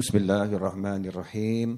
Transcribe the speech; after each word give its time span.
بسم 0.00 0.16
الله 0.16 0.56
الرحمن 0.56 1.12
الرحيم. 1.12 1.68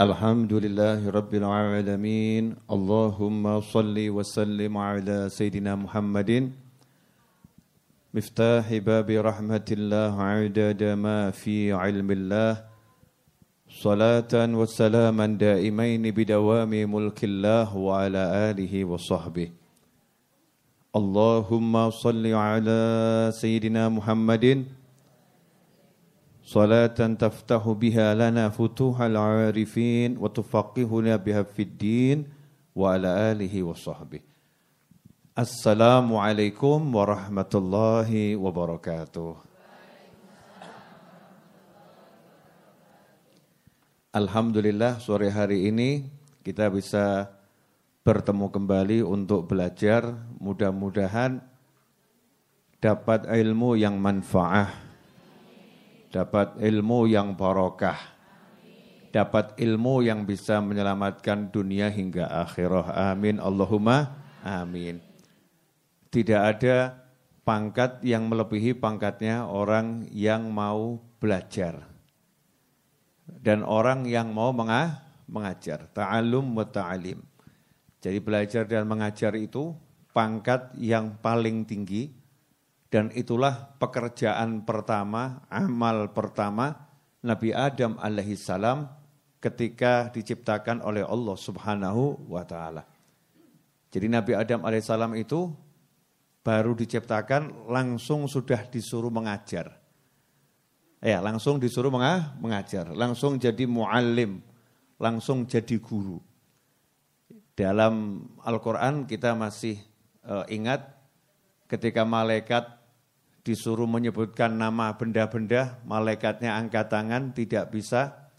الحمد 0.00 0.52
لله 0.64 1.04
رب 1.04 1.32
العالمين. 1.34 2.44
اللهم 2.64 3.44
صل 3.60 3.92
وسلم 3.92 4.72
على 4.78 5.28
سيدنا 5.28 5.76
محمد. 5.76 6.48
مفتاح 8.16 8.66
باب 8.88 9.04
رحمة 9.04 9.68
الله 9.68 10.12
عدد 10.16 10.82
ما 10.96 11.28
في 11.36 11.76
علم 11.76 12.08
الله. 12.08 12.64
صلاة 13.68 14.32
وسلاما 14.32 15.26
دائمين 15.36 16.04
بدوام 16.08 16.72
ملك 16.72 17.20
الله 17.24 17.68
وعلى 17.76 18.22
آله 18.48 18.72
وصحبه. 18.84 19.48
اللهم 20.96 21.74
صل 21.90 22.24
على 22.32 22.80
سيدنا 23.36 23.92
محمد. 23.92 24.80
صلاة 26.47 26.95
تفتح 26.95 27.59
بها 27.59 28.15
لنا 28.15 28.49
فتوح 28.55 29.01
العارفين 29.01 30.15
وتفقهنا 30.15 31.15
بها 31.19 31.43
في 31.43 31.61
الدين 31.67 32.17
وعلى 32.71 33.35
آله 33.35 33.51
وصحبه 33.63 34.23
السلام 35.35 36.07
عليكم 36.15 36.77
ورحمة 36.95 37.51
الله 37.55 38.09
وبركاته 38.39 39.29
Alhamdulillah 44.17 44.97
sore 45.03 45.29
hari 45.29 45.69
ini 45.69 46.01
kita 46.41 46.71
bisa 46.73 47.27
bertemu 48.07 48.49
kembali 48.49 49.03
untuk 49.05 49.51
belajar 49.51 50.15
mudah-mudahan 50.39 51.37
dapat 52.79 53.29
ilmu 53.29 53.77
yang 53.77 53.99
manfaah 53.99 54.87
dapat 56.12 56.60
ilmu 56.60 57.08
yang 57.08 57.32
barokah, 57.32 57.96
dapat 59.08 59.56
ilmu 59.56 60.04
yang 60.04 60.28
bisa 60.28 60.60
menyelamatkan 60.60 61.48
dunia 61.48 61.88
hingga 61.88 62.28
akhirah. 62.44 63.16
Amin. 63.16 63.40
Allahumma 63.40 64.12
amin. 64.44 65.00
Tidak 66.12 66.36
ada 66.36 67.00
pangkat 67.48 68.04
yang 68.04 68.28
melebihi 68.28 68.76
pangkatnya 68.76 69.48
orang 69.48 70.04
yang 70.12 70.52
mau 70.52 71.00
belajar. 71.16 71.88
Dan 73.24 73.64
orang 73.64 74.04
yang 74.04 74.30
mau 74.30 74.52
mengajar. 75.24 75.88
Ta'alum 75.96 76.52
wa 76.52 76.68
ta'alim. 76.68 77.24
Jadi 78.02 78.18
belajar 78.20 78.68
dan 78.68 78.84
mengajar 78.84 79.32
itu 79.38 79.72
pangkat 80.12 80.76
yang 80.76 81.16
paling 81.24 81.64
tinggi 81.64 82.12
dan 82.92 83.08
itulah 83.16 83.72
pekerjaan 83.80 84.68
pertama, 84.68 85.40
amal 85.48 86.12
pertama 86.12 86.92
Nabi 87.24 87.56
Adam 87.56 87.96
alaihi 87.96 88.36
salam 88.36 88.84
ketika 89.40 90.12
diciptakan 90.12 90.84
oleh 90.84 91.00
Allah 91.00 91.32
Subhanahu 91.32 92.28
wa 92.28 92.44
taala. 92.44 92.84
Jadi 93.88 94.12
Nabi 94.12 94.36
Adam 94.36 94.60
alaihi 94.68 94.84
salam 94.84 95.16
itu 95.16 95.48
baru 96.44 96.76
diciptakan 96.76 97.72
langsung 97.72 98.28
sudah 98.28 98.68
disuruh 98.68 99.08
mengajar. 99.08 99.72
Ya, 101.00 101.18
langsung 101.24 101.58
disuruh 101.58 101.90
mengajar, 102.38 102.92
langsung 102.92 103.40
jadi 103.40 103.64
muallim, 103.64 104.44
langsung 105.00 105.48
jadi 105.48 105.80
guru. 105.80 106.20
Dalam 107.56 108.22
Al-Qur'an 108.44 109.08
kita 109.08 109.32
masih 109.32 109.80
uh, 110.28 110.44
ingat 110.46 110.92
ketika 111.66 112.06
malaikat 112.06 112.81
disuruh 113.42 113.90
menyebutkan 113.90 114.54
nama 114.54 114.94
benda-benda, 114.94 115.82
malaikatnya 115.82 116.54
angkat 116.54 116.86
tangan, 116.90 117.34
tidak 117.34 117.74
bisa. 117.74 118.30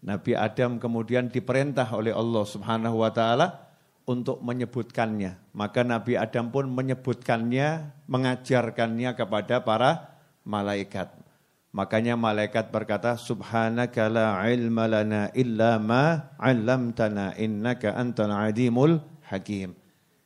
Nabi 0.00 0.32
Adam 0.32 0.80
kemudian 0.80 1.28
diperintah 1.28 1.92
oleh 1.92 2.14
Allah 2.14 2.44
Subhanahu 2.46 3.04
wa 3.04 3.10
taala 3.12 3.68
untuk 4.08 4.40
menyebutkannya. 4.40 5.52
Maka 5.52 5.84
Nabi 5.84 6.16
Adam 6.16 6.48
pun 6.48 6.72
menyebutkannya, 6.72 7.92
mengajarkannya 8.08 9.10
kepada 9.12 9.60
para 9.60 10.16
malaikat. 10.46 11.12
Makanya 11.70 12.18
malaikat 12.18 12.74
berkata, 12.74 13.14
Subhanaka 13.14 14.10
la 14.10 14.42
ilma 14.50 14.90
lana 14.90 15.30
illa 15.36 15.78
ma 15.78 16.34
'allamtana 16.40 17.38
innaka 17.38 17.94
antal 17.94 18.34
adimul 18.34 18.98
hakim. 19.30 19.78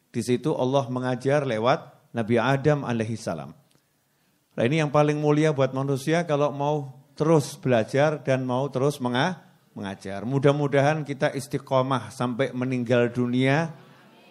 Di 0.08 0.22
situ 0.24 0.54
Allah 0.56 0.88
mengajar 0.88 1.44
lewat 1.44 2.08
Nabi 2.16 2.40
Adam 2.40 2.86
alaihi 2.86 3.18
salam. 3.18 3.63
Nah 4.54 4.62
ini 4.62 4.78
yang 4.78 4.94
paling 4.94 5.18
mulia 5.18 5.50
buat 5.50 5.74
manusia 5.74 6.22
kalau 6.22 6.54
mau 6.54 6.94
terus 7.18 7.58
belajar 7.58 8.22
dan 8.22 8.46
mau 8.46 8.70
terus 8.70 9.02
mengajar. 9.02 10.22
Mudah-mudahan 10.22 11.02
kita 11.02 11.34
istiqomah 11.34 12.14
sampai 12.14 12.54
meninggal 12.54 13.10
dunia 13.10 13.74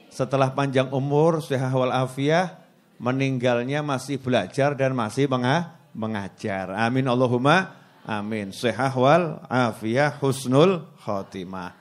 setelah 0.08 0.56
panjang 0.56 0.88
umur, 0.96 1.44
sehat 1.44 1.74
wal 1.76 1.92
afiah, 1.92 2.64
meninggalnya 3.02 3.84
masih 3.84 4.22
belajar 4.22 4.78
dan 4.80 4.96
masih 4.96 5.28
mengajar. 5.92 6.72
Amin 6.72 7.04
Allahumma 7.10 7.76
amin. 8.08 8.56
Sehat 8.56 8.96
wal 8.96 9.44
afiah 9.52 10.16
husnul 10.24 10.88
khotimah. 11.04 11.76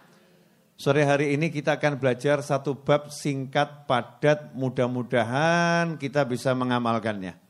Sore 0.74 1.06
hari 1.06 1.38
ini 1.38 1.54
kita 1.54 1.78
akan 1.78 1.94
belajar 1.94 2.42
satu 2.42 2.74
bab 2.74 3.14
singkat 3.14 3.86
padat 3.86 4.50
mudah-mudahan 4.50 5.94
kita 5.94 6.26
bisa 6.26 6.50
mengamalkannya. 6.58 7.41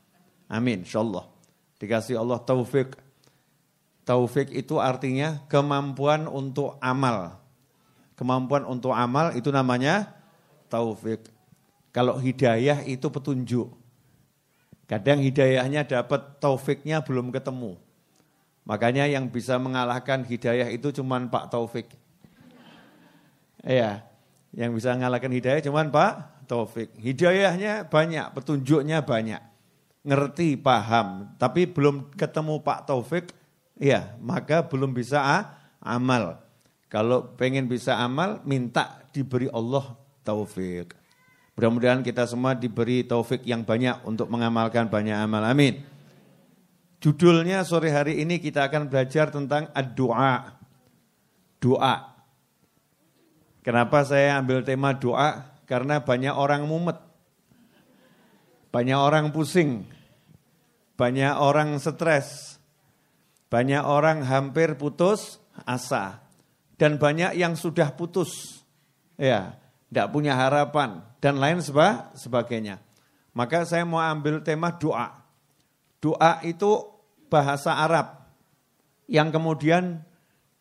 Amin, 0.53 0.85
insyaallah. 0.85 1.25
Dikasih 1.81 2.21
Allah 2.21 2.37
taufik. 2.37 2.93
Taufik 4.05 4.53
itu 4.53 4.77
artinya 4.77 5.41
kemampuan 5.49 6.29
untuk 6.29 6.77
amal. 6.77 7.41
Kemampuan 8.13 8.69
untuk 8.69 8.93
amal 8.93 9.33
itu 9.33 9.49
namanya 9.49 10.13
taufik. 10.69 11.25
Kalau 11.89 12.21
hidayah 12.21 12.85
itu 12.85 13.09
petunjuk. 13.09 13.73
Kadang 14.85 15.25
hidayahnya 15.25 15.89
dapat 15.89 16.37
taufiknya 16.37 17.01
belum 17.01 17.33
ketemu. 17.33 17.81
Makanya 18.69 19.09
yang 19.09 19.25
bisa 19.33 19.57
mengalahkan 19.57 20.21
hidayah 20.21 20.69
itu 20.69 20.93
cuma 20.93 21.17
Pak 21.17 21.49
Taufik. 21.49 21.89
Iya, 23.63 24.05
yang 24.53 24.75
bisa 24.75 24.93
mengalahkan 24.93 25.31
hidayah 25.33 25.63
cuma 25.65 25.81
Pak 25.87 26.45
Taufik. 26.45 26.93
Hidayahnya 26.99 27.87
banyak, 27.87 28.35
petunjuknya 28.35 29.01
banyak 29.01 29.52
ngerti, 30.03 30.59
paham, 30.59 31.31
tapi 31.39 31.65
belum 31.65 32.11
ketemu 32.13 32.59
Pak 32.59 32.91
Taufik, 32.91 33.31
ya 33.79 34.13
maka 34.19 34.61
belum 34.67 34.91
bisa 34.91 35.23
ah, 35.23 35.43
amal. 35.79 36.43
Kalau 36.91 37.33
pengen 37.39 37.65
bisa 37.65 37.97
amal, 37.97 38.43
minta 38.45 39.01
diberi 39.09 39.49
Allah 39.49 39.97
taufik. 40.21 40.93
Mudah-mudahan 41.57 42.05
kita 42.05 42.25
semua 42.29 42.53
diberi 42.53 43.01
taufik 43.01 43.41
yang 43.45 43.65
banyak 43.65 44.01
untuk 44.05 44.29
mengamalkan 44.29 44.89
banyak 44.89 45.13
amal. 45.13 45.41
Amin. 45.41 45.81
Judulnya 47.01 47.61
sore 47.65 47.89
hari 47.89 48.21
ini 48.21 48.37
kita 48.37 48.69
akan 48.69 48.89
belajar 48.89 49.33
tentang 49.33 49.69
doa. 49.93 50.57
Doa. 51.57 51.95
Kenapa 53.61 54.01
saya 54.05 54.37
ambil 54.37 54.61
tema 54.61 54.93
doa? 54.93 55.45
Karena 55.65 56.01
banyak 56.01 56.33
orang 56.33 56.65
mumet. 56.65 56.97
Banyak 58.73 58.97
orang 58.97 59.29
pusing, 59.29 59.85
banyak 60.93 61.33
orang 61.33 61.77
stres, 61.81 62.57
banyak 63.49 63.81
orang 63.81 64.25
hampir 64.25 64.77
putus 64.77 65.41
asa, 65.65 66.21
dan 66.77 66.97
banyak 66.97 67.37
yang 67.37 67.53
sudah 67.53 67.93
putus, 67.93 68.61
ya, 69.17 69.57
tidak 69.89 70.09
punya 70.09 70.33
harapan 70.33 71.05
dan 71.21 71.37
lain 71.37 71.61
sebagainya. 72.17 72.81
Maka 73.33 73.65
saya 73.65 73.85
mau 73.85 74.01
ambil 74.01 74.41
tema 74.41 74.73
doa. 74.73 75.21
Doa 75.97 76.41
itu 76.45 76.85
bahasa 77.29 77.77
Arab 77.77 78.29
yang 79.09 79.29
kemudian 79.33 80.05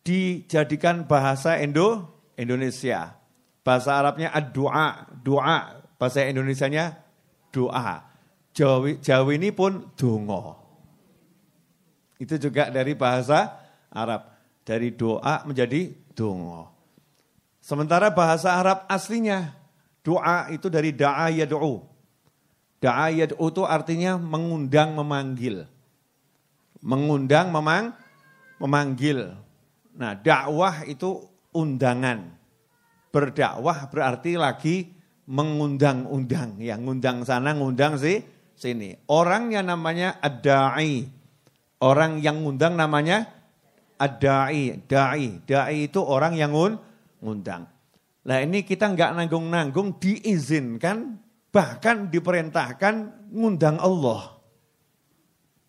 dijadikan 0.04 1.04
bahasa 1.04 1.56
Indo 1.60 2.12
Indonesia. 2.36 3.16
Bahasa 3.62 3.96
Arabnya 4.00 4.32
ad-doa, 4.32 5.08
doa. 5.20 5.84
Bahasa 6.00 6.26
Indonesianya 6.26 6.98
doa. 7.54 8.11
Jawi, 8.52 9.00
Jawi 9.00 9.40
ini 9.40 9.48
pun 9.48 9.88
dongo. 9.96 10.60
Itu 12.20 12.36
juga 12.36 12.68
dari 12.68 12.92
bahasa 12.92 13.58
Arab. 13.88 14.28
Dari 14.62 14.94
doa 14.94 15.42
menjadi 15.42 15.90
dongo. 16.14 16.70
Sementara 17.58 18.14
bahasa 18.14 18.54
Arab 18.54 18.86
aslinya 18.86 19.50
doa 20.06 20.52
itu 20.54 20.70
dari 20.70 20.94
da'a 20.94 21.34
yad'u. 21.34 21.82
Da'a 22.78 23.10
yad'u 23.10 23.42
itu 23.50 23.62
artinya 23.66 24.18
mengundang, 24.18 24.94
memanggil. 24.94 25.66
Mengundang, 26.82 27.50
memang, 27.50 27.94
memanggil. 28.62 29.34
Nah 29.98 30.14
dakwah 30.14 30.86
itu 30.86 31.26
undangan. 31.50 32.34
Berdakwah 33.10 33.90
berarti 33.90 34.38
lagi 34.38 34.76
mengundang-undang. 35.26 36.58
Yang 36.58 36.80
ngundang 36.86 37.18
sana, 37.26 37.54
ngundang 37.54 37.98
sih 37.98 38.22
sini. 38.56 38.96
Orang 39.10 39.52
yang 39.52 39.68
namanya 39.68 40.16
ad-da'i. 40.22 41.08
Orang 41.82 42.22
yang 42.22 42.42
ngundang 42.42 42.78
namanya 42.78 43.26
ad-da'i. 43.98 44.82
Da'i. 44.86 45.42
Da'i 45.42 45.90
itu 45.90 46.00
orang 46.02 46.38
yang 46.38 46.54
ngundang. 47.22 47.66
Nah 48.22 48.38
ini 48.38 48.62
kita 48.62 48.94
nggak 48.94 49.18
nanggung-nanggung 49.18 49.98
diizinkan 49.98 51.18
bahkan 51.50 52.08
diperintahkan 52.08 53.28
ngundang 53.34 53.82
Allah. 53.82 54.38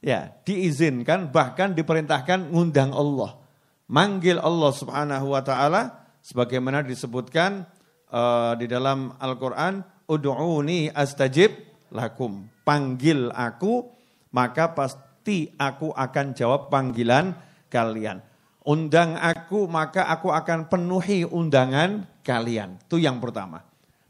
Ya, 0.03 0.35
diizinkan 0.43 1.31
bahkan 1.31 1.73
diperintahkan 1.73 2.51
ngundang 2.51 2.91
Allah. 2.91 3.39
Manggil 3.87 4.37
Allah 4.37 4.71
Subhanahu 4.75 5.31
wa 5.33 5.41
taala 5.41 6.07
sebagaimana 6.19 6.83
disebutkan 6.83 7.65
uh, 8.11 8.53
di 8.59 8.67
dalam 8.67 9.15
Al-Qur'an, 9.17 9.83
"Ud'uni 10.07 10.91
astajib 10.91 11.72
lakum." 11.93 12.49
Panggil 12.65 13.29
aku, 13.29 13.87
maka 14.33 14.73
pasti 14.73 15.53
aku 15.55 15.93
akan 15.93 16.33
jawab 16.33 16.73
panggilan 16.73 17.37
kalian. 17.69 18.19
Undang 18.65 19.19
aku, 19.19 19.69
maka 19.69 20.09
aku 20.09 20.33
akan 20.33 20.71
penuhi 20.71 21.27
undangan 21.27 22.07
kalian. 22.25 22.79
Itu 22.83 22.97
yang 22.97 23.21
pertama. 23.21 23.61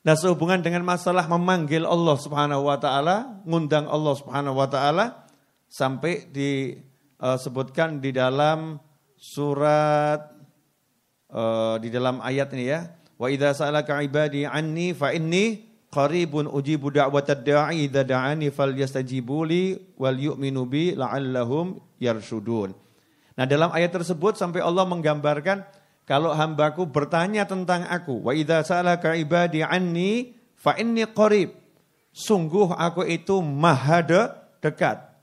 Nah, 0.03 0.15
sehubungan 0.15 0.59
dengan 0.59 0.83
masalah 0.83 1.25
memanggil 1.27 1.87
Allah 1.87 2.15
Subhanahu 2.19 2.67
wa 2.67 2.77
taala, 2.77 3.43
ngundang 3.47 3.87
Allah 3.87 4.13
Subhanahu 4.15 4.55
wa 4.59 4.67
taala, 4.67 5.25
sampai 5.73 6.29
disebutkan 6.29 7.97
di 7.97 8.13
dalam 8.13 8.77
surat 9.17 10.19
uh, 11.31 11.79
di 11.79 11.87
dalam 11.87 12.19
ayat 12.19 12.51
ini 12.53 12.65
ya 12.67 12.91
wa 13.15 13.31
idza 13.31 13.55
sa'alaka 13.55 14.03
ibadi 14.03 14.43
anni 14.45 14.91
fa 14.91 15.15
inni 15.15 15.72
qaribun 15.93 16.49
ujibu 16.49 16.89
da'watad 16.89 17.45
da'i 17.45 17.85
idza 17.85 18.01
da'ani 18.01 18.49
falyastajibu 18.49 19.45
li 19.45 19.77
wal 19.93 20.17
yu'minu 20.17 20.65
bi 20.65 20.97
la'allahum 20.97 21.77
yarshudun. 22.01 22.73
Nah, 23.37 23.45
dalam 23.45 23.69
ayat 23.69 23.93
tersebut 23.93 24.33
sampai 24.33 24.65
Allah 24.65 24.89
menggambarkan 24.89 25.61
kalau 26.09 26.33
hambaku 26.33 26.89
bertanya 26.89 27.45
tentang 27.45 27.85
aku 27.85 28.25
wa 28.25 28.33
idza 28.33 28.65
sa'alaka 28.65 29.13
ibadi 29.13 29.61
anni 29.61 30.33
fa 30.57 30.73
inni 30.81 31.05
qarib. 31.05 31.53
Sungguh 32.13 32.73
aku 32.73 33.05
itu 33.09 33.41
maha 33.41 34.05
dekat. 34.61 35.13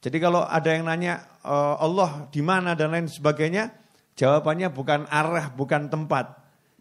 Jadi 0.00 0.16
kalau 0.16 0.40
ada 0.40 0.72
yang 0.72 0.88
nanya 0.88 1.20
uh, 1.44 1.76
Allah 1.76 2.32
di 2.32 2.40
mana 2.40 2.72
dan 2.72 2.96
lain 2.96 3.04
sebagainya, 3.04 3.68
jawabannya 4.16 4.72
bukan 4.72 5.04
arah, 5.12 5.52
bukan 5.52 5.92
tempat. 5.92 6.39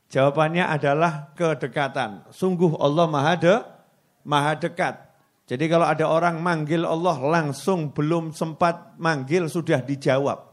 Jawabannya 0.09 0.65
adalah 0.65 1.31
kedekatan. 1.37 2.25
Sungguh 2.33 2.73
Allah 2.81 3.05
maha, 3.05 3.33
de, 3.37 3.55
maha 4.25 4.57
dekat. 4.57 4.97
Jadi 5.45 5.65
kalau 5.69 5.85
ada 5.85 6.05
orang 6.05 6.41
manggil 6.41 6.85
Allah 6.85 7.17
langsung 7.21 7.93
belum 7.93 8.33
sempat 8.33 8.97
manggil 8.97 9.45
sudah 9.49 9.81
dijawab. 9.81 10.49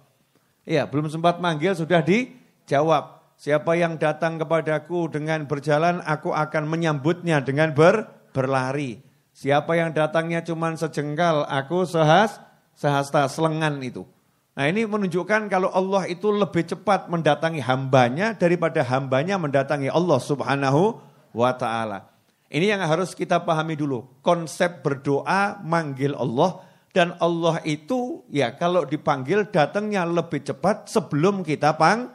Iya, 0.65 0.89
belum 0.89 1.09
sempat 1.09 1.41
manggil 1.41 1.73
sudah 1.73 2.05
dijawab. 2.05 3.17
Siapa 3.37 3.77
yang 3.77 4.01
datang 4.01 4.41
kepadaku 4.41 5.13
dengan 5.13 5.45
berjalan, 5.45 6.01
aku 6.05 6.33
akan 6.33 6.65
menyambutnya 6.69 7.45
dengan 7.45 7.77
ber, 7.77 8.09
berlari. 8.33 9.05
Siapa 9.37 9.77
yang 9.77 9.93
datangnya 9.93 10.41
cuma 10.41 10.73
sejengkal, 10.73 11.45
aku 11.45 11.85
sehas 11.85 12.41
sehasta 12.73 13.29
selengan 13.29 13.77
itu. 13.85 14.09
Nah 14.57 14.65
ini 14.73 14.89
menunjukkan 14.89 15.53
kalau 15.53 15.69
Allah 15.69 16.09
itu 16.09 16.33
lebih 16.33 16.65
cepat 16.65 17.13
mendatangi 17.13 17.61
hambanya 17.61 18.33
daripada 18.33 18.81
hambanya 18.81 19.37
mendatangi 19.37 19.93
Allah 19.93 20.17
subhanahu 20.17 20.97
wa 21.37 21.53
ta'ala. 21.53 22.09
Ini 22.49 22.73
yang 22.73 22.83
harus 22.83 23.13
kita 23.13 23.45
pahami 23.45 23.77
dulu. 23.77 24.09
Konsep 24.25 24.81
berdoa 24.81 25.61
manggil 25.61 26.17
Allah 26.17 26.65
dan 26.97 27.13
Allah 27.21 27.61
itu 27.69 28.25
ya 28.33 28.57
kalau 28.57 28.89
dipanggil 28.89 29.53
datangnya 29.53 30.09
lebih 30.09 30.41
cepat 30.41 30.89
sebelum 30.89 31.45
kita 31.45 31.77
pang, 31.77 32.09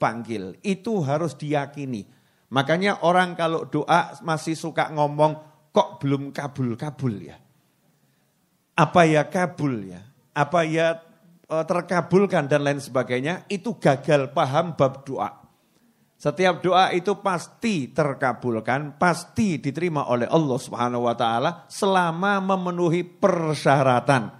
panggil. 0.00 0.56
Itu 0.64 1.04
harus 1.04 1.36
diyakini. 1.36 2.08
Makanya 2.48 3.04
orang 3.04 3.36
kalau 3.36 3.68
doa 3.68 4.16
masih 4.24 4.56
suka 4.56 4.88
ngomong 4.96 5.36
kok 5.76 6.00
belum 6.00 6.32
kabul-kabul 6.32 7.16
ya 7.20 7.36
apa 8.72 9.04
ya 9.04 9.22
kabul 9.28 9.84
ya, 9.84 10.00
apa 10.32 10.64
ya 10.64 11.00
terkabulkan 11.68 12.48
dan 12.48 12.64
lain 12.64 12.80
sebagainya, 12.80 13.44
itu 13.52 13.76
gagal 13.76 14.32
paham 14.32 14.72
bab 14.72 15.04
doa. 15.04 15.42
Setiap 16.22 16.62
doa 16.62 16.94
itu 16.94 17.18
pasti 17.18 17.90
terkabulkan, 17.90 18.94
pasti 18.94 19.58
diterima 19.58 20.06
oleh 20.06 20.30
Allah 20.30 20.54
Subhanahu 20.54 21.10
wa 21.10 21.18
taala 21.18 21.66
selama 21.66 22.38
memenuhi 22.38 23.02
persyaratan. 23.02 24.30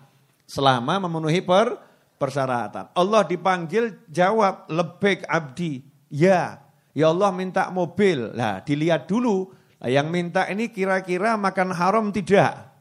Selama 0.46 1.02
memenuhi 1.02 1.42
per 1.42 1.74
persyaratan. 2.22 2.94
Allah 2.94 3.26
dipanggil 3.26 4.06
jawab 4.06 4.70
lebek 4.70 5.26
abdi. 5.26 5.82
Ya, 6.06 6.62
ya 6.94 7.10
Allah 7.10 7.34
minta 7.34 7.66
mobil. 7.74 8.30
Nah, 8.30 8.62
dilihat 8.62 9.10
dulu 9.10 9.50
yang 9.82 10.06
minta 10.06 10.46
ini 10.46 10.70
kira-kira 10.70 11.34
makan 11.34 11.74
haram 11.74 12.14
tidak? 12.14 12.71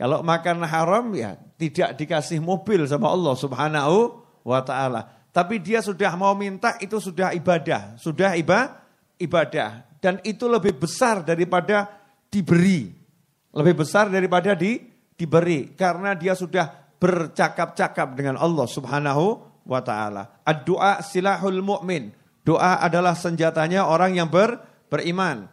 Kalau 0.00 0.24
makan 0.24 0.64
haram 0.64 1.12
ya 1.12 1.36
tidak 1.60 2.00
dikasih 2.00 2.40
mobil 2.40 2.88
sama 2.88 3.12
Allah 3.12 3.36
Subhanahu 3.36 4.24
wa 4.48 4.64
taala. 4.64 5.28
Tapi 5.28 5.60
dia 5.60 5.84
sudah 5.84 6.16
mau 6.16 6.32
minta 6.32 6.80
itu 6.80 6.96
sudah 6.96 7.36
ibadah, 7.36 8.00
sudah 8.00 8.32
iba, 8.32 8.80
ibadah 9.20 9.84
dan 10.00 10.16
itu 10.24 10.48
lebih 10.48 10.80
besar 10.80 11.20
daripada 11.20 11.84
diberi. 12.32 12.88
Lebih 13.52 13.84
besar 13.84 14.08
daripada 14.08 14.56
di 14.56 14.80
diberi 15.20 15.76
karena 15.76 16.16
dia 16.16 16.32
sudah 16.32 16.96
bercakap-cakap 16.96 18.16
dengan 18.16 18.40
Allah 18.40 18.64
Subhanahu 18.64 19.24
wa 19.68 19.80
taala. 19.84 20.40
Ad-du'a 20.48 21.04
silahul 21.04 21.60
mu'min. 21.60 22.08
Doa 22.40 22.80
adalah 22.80 23.12
senjatanya 23.12 23.84
orang 23.84 24.16
yang 24.16 24.32
ber, 24.32 24.64
beriman. 24.88 25.44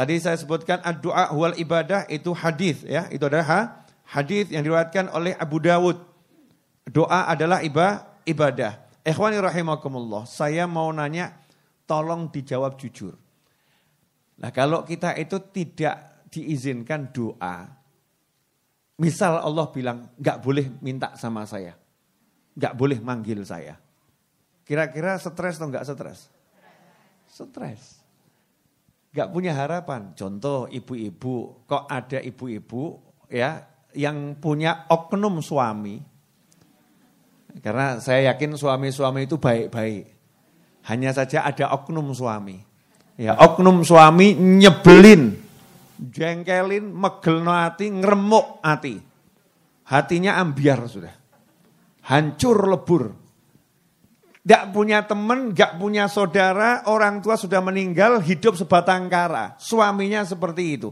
Tadi 0.00 0.16
saya 0.16 0.40
sebutkan 0.40 0.80
doa 1.04 1.28
huwal 1.28 1.60
ibadah 1.60 2.08
itu 2.08 2.32
hadis 2.32 2.88
ya, 2.88 3.04
itu 3.12 3.20
adalah 3.20 3.84
hadis 4.08 4.48
yang 4.48 4.64
diriwayatkan 4.64 5.12
oleh 5.12 5.36
Abu 5.36 5.60
Dawud. 5.60 6.00
Doa 6.88 7.28
adalah 7.28 7.60
ibadah. 8.24 8.80
Ikhwani 9.04 9.36
rahimakumullah, 9.36 10.24
saya 10.24 10.64
mau 10.64 10.88
nanya 10.88 11.36
tolong 11.84 12.32
dijawab 12.32 12.80
jujur. 12.80 13.12
Nah, 14.40 14.48
kalau 14.48 14.88
kita 14.88 15.12
itu 15.20 15.36
tidak 15.52 16.24
diizinkan 16.32 17.12
doa, 17.12 17.68
misal 18.96 19.36
Allah 19.36 19.68
bilang 19.68 20.08
nggak 20.16 20.40
boleh 20.40 20.80
minta 20.80 21.12
sama 21.20 21.44
saya, 21.44 21.76
nggak 22.56 22.72
boleh 22.72 22.96
manggil 23.04 23.44
saya. 23.44 23.76
Kira-kira 24.64 25.20
stres 25.20 25.60
atau 25.60 25.68
nggak 25.68 25.84
stres? 25.84 26.32
Stres. 27.28 27.99
Gak 29.10 29.28
punya 29.34 29.52
harapan. 29.58 30.14
Contoh 30.14 30.70
ibu-ibu, 30.70 31.66
kok 31.66 31.90
ada 31.90 32.22
ibu-ibu 32.22 33.02
ya 33.26 33.58
yang 33.94 34.38
punya 34.38 34.86
oknum 34.86 35.42
suami. 35.42 35.98
Karena 37.58 37.98
saya 37.98 38.30
yakin 38.30 38.54
suami-suami 38.54 39.26
itu 39.26 39.34
baik-baik. 39.42 40.04
Hanya 40.86 41.10
saja 41.10 41.42
ada 41.42 41.74
oknum 41.74 42.14
suami. 42.14 42.62
Ya, 43.20 43.36
oknum 43.36 43.84
suami 43.84 44.32
nyebelin, 44.32 45.36
jengkelin, 46.00 46.88
megelno 46.88 47.52
hati, 47.52 47.92
ngeremuk 47.92 48.64
hati. 48.64 48.96
Hatinya 49.90 50.40
ambiar 50.40 50.86
sudah. 50.88 51.12
Hancur 52.08 52.64
lebur. 52.64 53.12
Gak 54.50 54.74
punya 54.74 55.06
teman, 55.06 55.54
gak 55.54 55.78
punya 55.78 56.10
saudara, 56.10 56.82
orang 56.90 57.22
tua 57.22 57.38
sudah 57.38 57.62
meninggal, 57.62 58.18
hidup 58.18 58.58
sebatang 58.58 59.06
kara. 59.06 59.54
Suaminya 59.62 60.26
seperti 60.26 60.74
itu. 60.74 60.90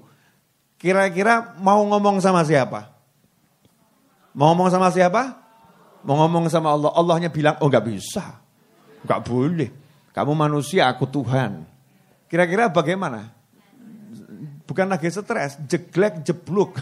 Kira-kira 0.78 1.58
mau 1.58 1.82
ngomong 1.82 2.22
sama 2.22 2.46
siapa? 2.46 2.86
Mau 4.30 4.54
ngomong 4.54 4.70
sama 4.70 4.94
siapa? 4.94 5.42
Mau 6.06 6.14
ngomong 6.22 6.46
sama 6.46 6.70
Allah. 6.70 6.94
Allahnya 6.94 7.34
bilang, 7.34 7.58
oh 7.58 7.66
gak 7.66 7.82
bisa. 7.82 8.38
Gak 9.02 9.26
boleh. 9.26 9.74
Kamu 10.14 10.38
manusia, 10.38 10.86
aku 10.86 11.10
Tuhan. 11.10 11.66
Kira-kira 12.30 12.70
bagaimana? 12.70 13.26
Bukan 14.70 14.86
lagi 14.86 15.10
stres, 15.10 15.58
jeglek, 15.66 16.22
jebluk. 16.22 16.78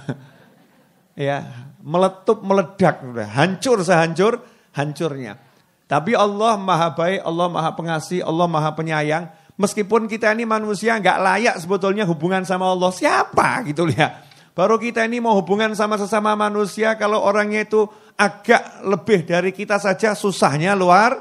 ya, 1.16 1.40
meletup, 1.80 2.44
meledak. 2.44 3.00
Hancur 3.32 3.80
sehancur, 3.80 4.44
hancurnya. 4.76 5.45
Tapi 5.86 6.18
Allah 6.18 6.58
maha 6.58 6.90
baik, 6.90 7.22
Allah 7.22 7.46
maha 7.46 7.70
pengasih, 7.78 8.26
Allah 8.26 8.46
maha 8.50 8.74
penyayang. 8.74 9.30
Meskipun 9.56 10.10
kita 10.10 10.34
ini 10.34 10.44
manusia 10.44 10.98
nggak 10.98 11.18
layak 11.22 11.56
sebetulnya 11.62 12.04
hubungan 12.04 12.42
sama 12.42 12.68
Allah. 12.68 12.90
Siapa 12.90 13.64
gitu 13.70 13.88
ya. 13.88 14.20
Baru 14.52 14.76
kita 14.76 15.04
ini 15.06 15.22
mau 15.22 15.36
hubungan 15.38 15.72
sama 15.76 16.00
sesama 16.00 16.32
manusia 16.34 16.96
kalau 16.96 17.20
orangnya 17.22 17.64
itu 17.64 17.84
agak 18.16 18.82
lebih 18.88 19.28
dari 19.28 19.52
kita 19.52 19.76
saja 19.76 20.16
susahnya 20.16 20.72
luar 20.72 21.12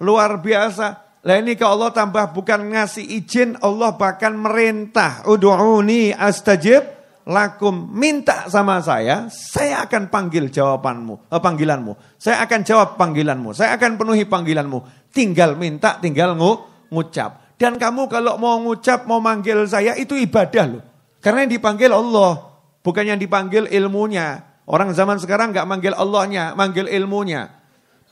luar 0.00 0.40
biasa. 0.40 1.20
Lah 1.20 1.36
ini 1.36 1.54
kalau 1.54 1.76
Allah 1.84 1.92
tambah 1.92 2.32
bukan 2.32 2.72
ngasih 2.72 3.04
izin, 3.04 3.60
Allah 3.60 3.92
bahkan 3.92 4.32
merintah. 4.32 5.20
Udu'uni 5.28 6.16
astajib 6.16 6.99
lakum 7.28 7.92
minta 7.92 8.48
sama 8.48 8.80
saya, 8.80 9.28
saya 9.28 9.84
akan 9.84 10.08
panggil 10.08 10.48
jawabanmu, 10.48 11.28
eh, 11.28 11.40
panggilanmu. 11.40 11.92
Saya 12.16 12.44
akan 12.44 12.60
jawab 12.64 12.88
panggilanmu, 12.96 13.52
saya 13.52 13.76
akan 13.76 14.00
penuhi 14.00 14.24
panggilanmu. 14.24 15.10
Tinggal 15.12 15.58
minta, 15.58 16.00
tinggal 16.00 16.38
ngu, 16.38 16.52
ngucap. 16.94 17.58
Dan 17.60 17.76
kamu 17.76 18.08
kalau 18.08 18.40
mau 18.40 18.56
ngucap, 18.62 19.04
mau 19.04 19.20
manggil 19.20 19.68
saya 19.68 19.92
itu 19.98 20.16
ibadah 20.16 20.64
loh. 20.64 20.82
Karena 21.20 21.44
yang 21.44 21.52
dipanggil 21.60 21.92
Allah, 21.92 22.40
bukan 22.80 23.04
yang 23.04 23.20
dipanggil 23.20 23.68
ilmunya. 23.68 24.40
Orang 24.64 24.94
zaman 24.96 25.20
sekarang 25.20 25.52
nggak 25.52 25.68
manggil 25.68 25.92
Allahnya, 25.92 26.56
manggil 26.56 26.88
ilmunya. 26.88 27.52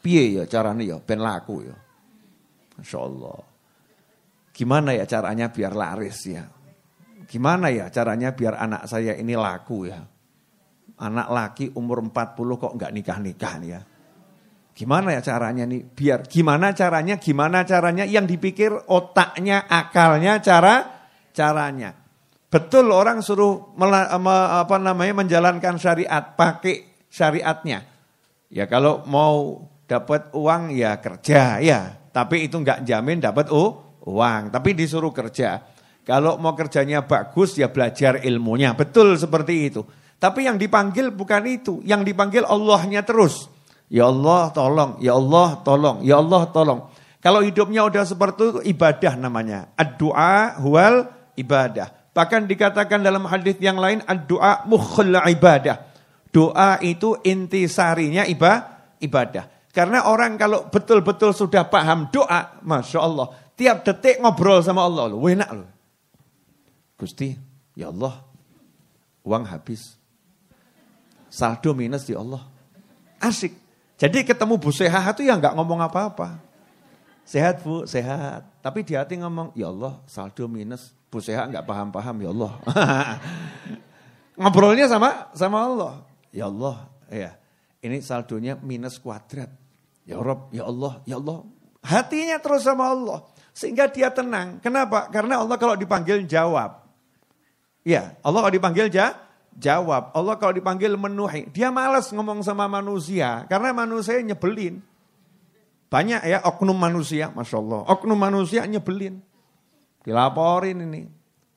Piye 0.05 0.37
ya 0.37 0.45
caranya 0.45 0.85
ya, 0.85 0.97
ben 1.01 1.25
laku 1.25 1.65
ya. 1.65 1.77
Masya 2.77 2.99
Allah. 3.01 3.39
Gimana 4.53 4.91
ya 4.93 5.07
caranya 5.07 5.49
biar 5.49 5.73
laris 5.73 6.19
ya? 6.27 6.45
Gimana 7.29 7.69
ya 7.69 7.93
caranya 7.93 8.33
biar 8.33 8.57
anak 8.57 8.89
saya 8.89 9.13
ini 9.13 9.37
laku 9.37 9.85
ya? 9.85 10.01
Anak 10.99 11.29
laki 11.29 11.77
umur 11.77 12.01
40 12.01 12.35
kok 12.57 12.73
nggak 12.75 12.93
nikah-nikah 12.97 13.55
nih 13.61 13.71
ya? 13.77 13.81
Gimana 14.73 15.13
ya 15.13 15.21
caranya 15.21 15.69
nih? 15.69 15.85
Biar 15.93 16.25
gimana 16.25 16.73
caranya? 16.73 17.21
Gimana 17.21 17.69
caranya? 17.69 18.09
Yang 18.09 18.39
dipikir 18.39 18.73
otaknya, 18.89 19.69
akalnya, 19.69 20.41
cara 20.41 21.05
caranya. 21.37 21.93
Betul 22.49 22.89
orang 22.89 23.21
suruh 23.21 23.77
mela, 23.77 24.09
apa 24.09 24.81
namanya 24.81 25.21
menjalankan 25.21 25.77
syariat, 25.77 26.33
pakai 26.33 27.05
syariatnya. 27.13 27.85
Ya 28.49 28.65
kalau 28.65 29.05
mau 29.05 29.69
dapat 29.85 30.33
uang 30.33 30.73
ya 30.73 30.97
kerja 30.97 31.61
ya, 31.61 31.93
tapi 32.09 32.49
itu 32.49 32.57
nggak 32.57 32.89
jamin 32.89 33.21
dapat 33.21 33.53
uang, 33.53 34.43
tapi 34.49 34.73
disuruh 34.73 35.13
kerja. 35.13 35.61
Kalau 36.09 36.41
mau 36.41 36.57
kerjanya 36.57 37.05
bagus 37.05 37.61
ya 37.61 37.69
belajar 37.69 38.25
ilmunya. 38.25 38.73
Betul 38.73 39.21
seperti 39.21 39.69
itu. 39.69 39.85
Tapi 40.17 40.49
yang 40.49 40.57
dipanggil 40.57 41.13
bukan 41.13 41.45
itu. 41.45 41.85
Yang 41.85 42.09
dipanggil 42.09 42.49
Allahnya 42.49 43.05
terus. 43.05 43.53
Ya 43.93 44.09
Allah 44.09 44.49
tolong, 44.53 44.97
ya 45.05 45.17
Allah 45.17 45.61
tolong, 45.61 46.01
ya 46.01 46.17
Allah 46.17 46.49
tolong. 46.49 46.81
Kalau 47.21 47.45
hidupnya 47.45 47.85
udah 47.85 48.05
seperti 48.09 48.41
itu 48.41 48.61
ibadah 48.73 49.21
namanya. 49.21 49.69
Ad-du'a 49.77 50.61
huwal 50.65 51.09
ibadah. 51.37 52.13
Bahkan 52.17 52.49
dikatakan 52.49 53.05
dalam 53.05 53.29
hadis 53.29 53.61
yang 53.61 53.77
lain 53.77 54.01
ad-du'a 54.05 54.65
mukhul 54.65 55.13
ibadah. 55.13 55.93
Doa 56.33 56.81
itu 56.85 57.21
intisarinya 57.21 58.25
ibadah. 58.29 59.45
Karena 59.73 60.09
orang 60.09 60.41
kalau 60.41 60.69
betul-betul 60.73 61.37
sudah 61.37 61.69
paham 61.69 62.09
doa, 62.09 62.61
Masya 62.65 62.99
Allah. 63.01 63.29
Tiap 63.57 63.85
detik 63.85 64.25
ngobrol 64.25 64.65
sama 64.65 64.85
Allah. 64.85 65.13
Loh, 65.13 65.21
enak 65.21 65.51
loh. 65.53 65.78
Gusti, 66.99 67.39
ya 67.79 67.95
Allah, 67.95 68.27
uang 69.23 69.47
habis. 69.47 69.95
Saldo 71.31 71.71
minus 71.73 72.05
ya 72.11 72.19
Allah. 72.19 72.43
Asik. 73.23 73.55
Jadi 73.99 74.27
ketemu 74.27 74.59
Bu 74.59 74.75
Sehat 74.75 75.15
itu 75.19 75.31
ya 75.31 75.39
nggak 75.39 75.55
ngomong 75.55 75.79
apa-apa. 75.87 76.43
Sehat 77.29 77.61
Bu, 77.61 77.85
sehat. 77.85 78.47
Tapi 78.65 78.83
di 78.83 78.97
hati 78.97 79.21
ngomong, 79.21 79.53
ya 79.53 79.69
Allah 79.69 80.01
saldo 80.09 80.49
minus. 80.49 80.97
Bu 81.13 81.21
Sehat 81.21 81.53
nggak 81.53 81.67
paham-paham 81.69 82.17
ya 82.25 82.31
Allah. 82.33 82.53
Ngobrolnya 84.41 84.89
sama 84.89 85.29
sama 85.37 85.61
Allah. 85.61 85.93
Ya 86.33 86.49
Allah, 86.49 86.89
ya. 87.13 87.37
Ini 87.85 88.01
saldonya 88.03 88.57
minus 88.59 88.99
kuadrat. 88.99 89.53
Ya 90.09 90.17
Rob, 90.17 90.49
ya 90.57 90.65
Allah, 90.65 91.05
ya 91.05 91.21
Allah. 91.21 91.45
Hatinya 91.85 92.41
terus 92.41 92.65
sama 92.65 92.91
Allah. 92.91 93.29
Sehingga 93.53 93.93
dia 93.93 94.09
tenang. 94.09 94.57
Kenapa? 94.65 95.13
Karena 95.13 95.45
Allah 95.45 95.61
kalau 95.61 95.77
dipanggil 95.77 96.25
jawab. 96.25 96.88
Ya, 97.89 98.21
Allah 98.21 98.45
kalau 98.45 98.53
dipanggil 98.53 98.93
ja, 98.93 99.17
jawab. 99.57 100.13
Allah 100.13 100.37
kalau 100.37 100.53
dipanggil 100.53 100.93
menuhi. 101.01 101.49
Dia 101.57 101.73
malas 101.73 102.13
ngomong 102.13 102.45
sama 102.45 102.69
manusia. 102.69 103.49
Karena 103.49 103.73
manusia 103.73 104.21
nyebelin. 104.21 104.85
Banyak 105.89 106.21
ya 106.29 106.45
oknum 106.45 106.77
manusia, 106.77 107.33
Masya 107.33 107.57
Allah. 107.65 107.81
Oknum 107.89 108.21
manusia 108.21 108.69
nyebelin. 108.69 109.25
Dilaporin 110.05 110.85
ini. 110.85 111.09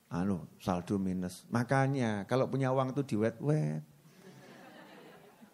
Anu, 0.08 0.48
saldo 0.56 0.96
minus. 0.96 1.44
Makanya 1.52 2.24
kalau 2.24 2.48
punya 2.48 2.72
uang 2.72 2.96
itu 2.96 3.04
diwet-wet. 3.12 3.84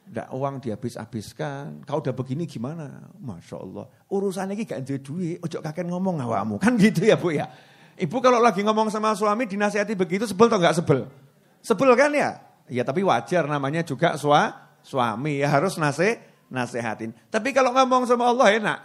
Tidak 0.08 0.30
uang 0.30 0.62
dihabis-habiskan. 0.62 1.82
Kau 1.82 1.98
udah 1.98 2.14
begini 2.14 2.46
gimana? 2.46 3.10
Masya 3.18 3.56
Allah. 3.58 3.90
Urusan 4.14 4.54
ini 4.54 4.62
gak 4.62 4.86
duit. 4.86 5.42
Ojo 5.42 5.58
kakek 5.58 5.90
ngomong 5.90 6.22
awamu. 6.22 6.54
Kan 6.62 6.78
gitu 6.78 7.02
ya 7.02 7.18
Bu 7.18 7.34
ya. 7.34 7.50
Ibu 7.98 8.22
kalau 8.22 8.38
lagi 8.38 8.62
ngomong 8.62 8.94
sama 8.94 9.10
suami 9.18 9.50
dinasihati 9.50 9.98
begitu 9.98 10.22
sebel 10.22 10.46
atau 10.46 10.58
enggak 10.62 10.76
sebel? 10.78 11.10
Sebel 11.58 11.90
kan 11.98 12.14
ya? 12.14 12.38
Ya 12.70 12.86
tapi 12.86 13.02
wajar 13.02 13.42
namanya 13.50 13.82
juga 13.82 14.14
sua, 14.14 14.54
suami 14.86 15.42
ya 15.42 15.50
harus 15.50 15.74
nase, 15.82 16.22
nasehatin. 16.46 17.10
Tapi 17.26 17.50
kalau 17.50 17.74
ngomong 17.74 18.06
sama 18.06 18.30
Allah 18.30 18.54
enak. 18.54 18.78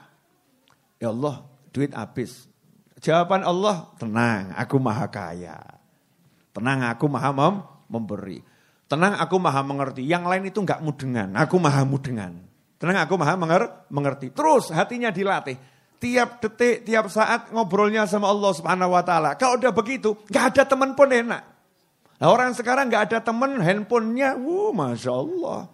Ya 0.98 1.13
Allah 1.13 1.46
duit 1.70 1.93
habis. 1.93 2.50
Jawaban 3.03 3.46
Allah 3.46 3.91
tenang 4.01 4.55
aku 4.58 4.82
maha 4.82 5.05
kaya. 5.12 5.62
Tenang 6.55 6.82
aku 6.89 7.05
maha 7.05 7.29
mem 7.29 7.62
memberi. 7.91 8.41
Tenang 8.89 9.20
aku 9.22 9.38
maha 9.38 9.62
mengerti. 9.62 10.01
Yang 10.05 10.24
lain 10.25 10.43
itu 10.50 10.60
enggak 10.63 10.82
mudengan. 10.82 11.29
Aku 11.38 11.62
maha 11.62 11.86
mudengan. 11.86 12.46
Tenang 12.82 13.05
aku 13.05 13.13
maha 13.20 13.38
mengerti. 13.93 14.34
Terus 14.34 14.74
hatinya 14.74 15.13
dilatih 15.13 15.73
tiap 16.03 16.43
detik, 16.43 16.83
tiap 16.83 17.07
saat 17.07 17.48
ngobrolnya 17.55 18.03
sama 18.03 18.27
Allah 18.27 18.51
Subhanahu 18.51 18.91
wa 18.91 19.00
taala. 19.07 19.39
Kalau 19.39 19.55
udah 19.55 19.72
begitu, 19.72 20.19
nggak 20.27 20.45
ada 20.51 20.63
teman 20.67 20.91
pun 21.00 21.07
enak. 21.07 21.41
Nah, 22.19 22.27
orang 22.27 22.51
sekarang 22.51 22.91
nggak 22.91 23.03
ada 23.07 23.19
teman, 23.24 23.55
handphonenya, 23.63 24.36
wuh, 24.36 24.75
masya 24.75 25.15
Allah, 25.15 25.72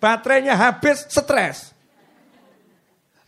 baterainya 0.00 0.56
habis, 0.56 1.04
stres. 1.12 1.76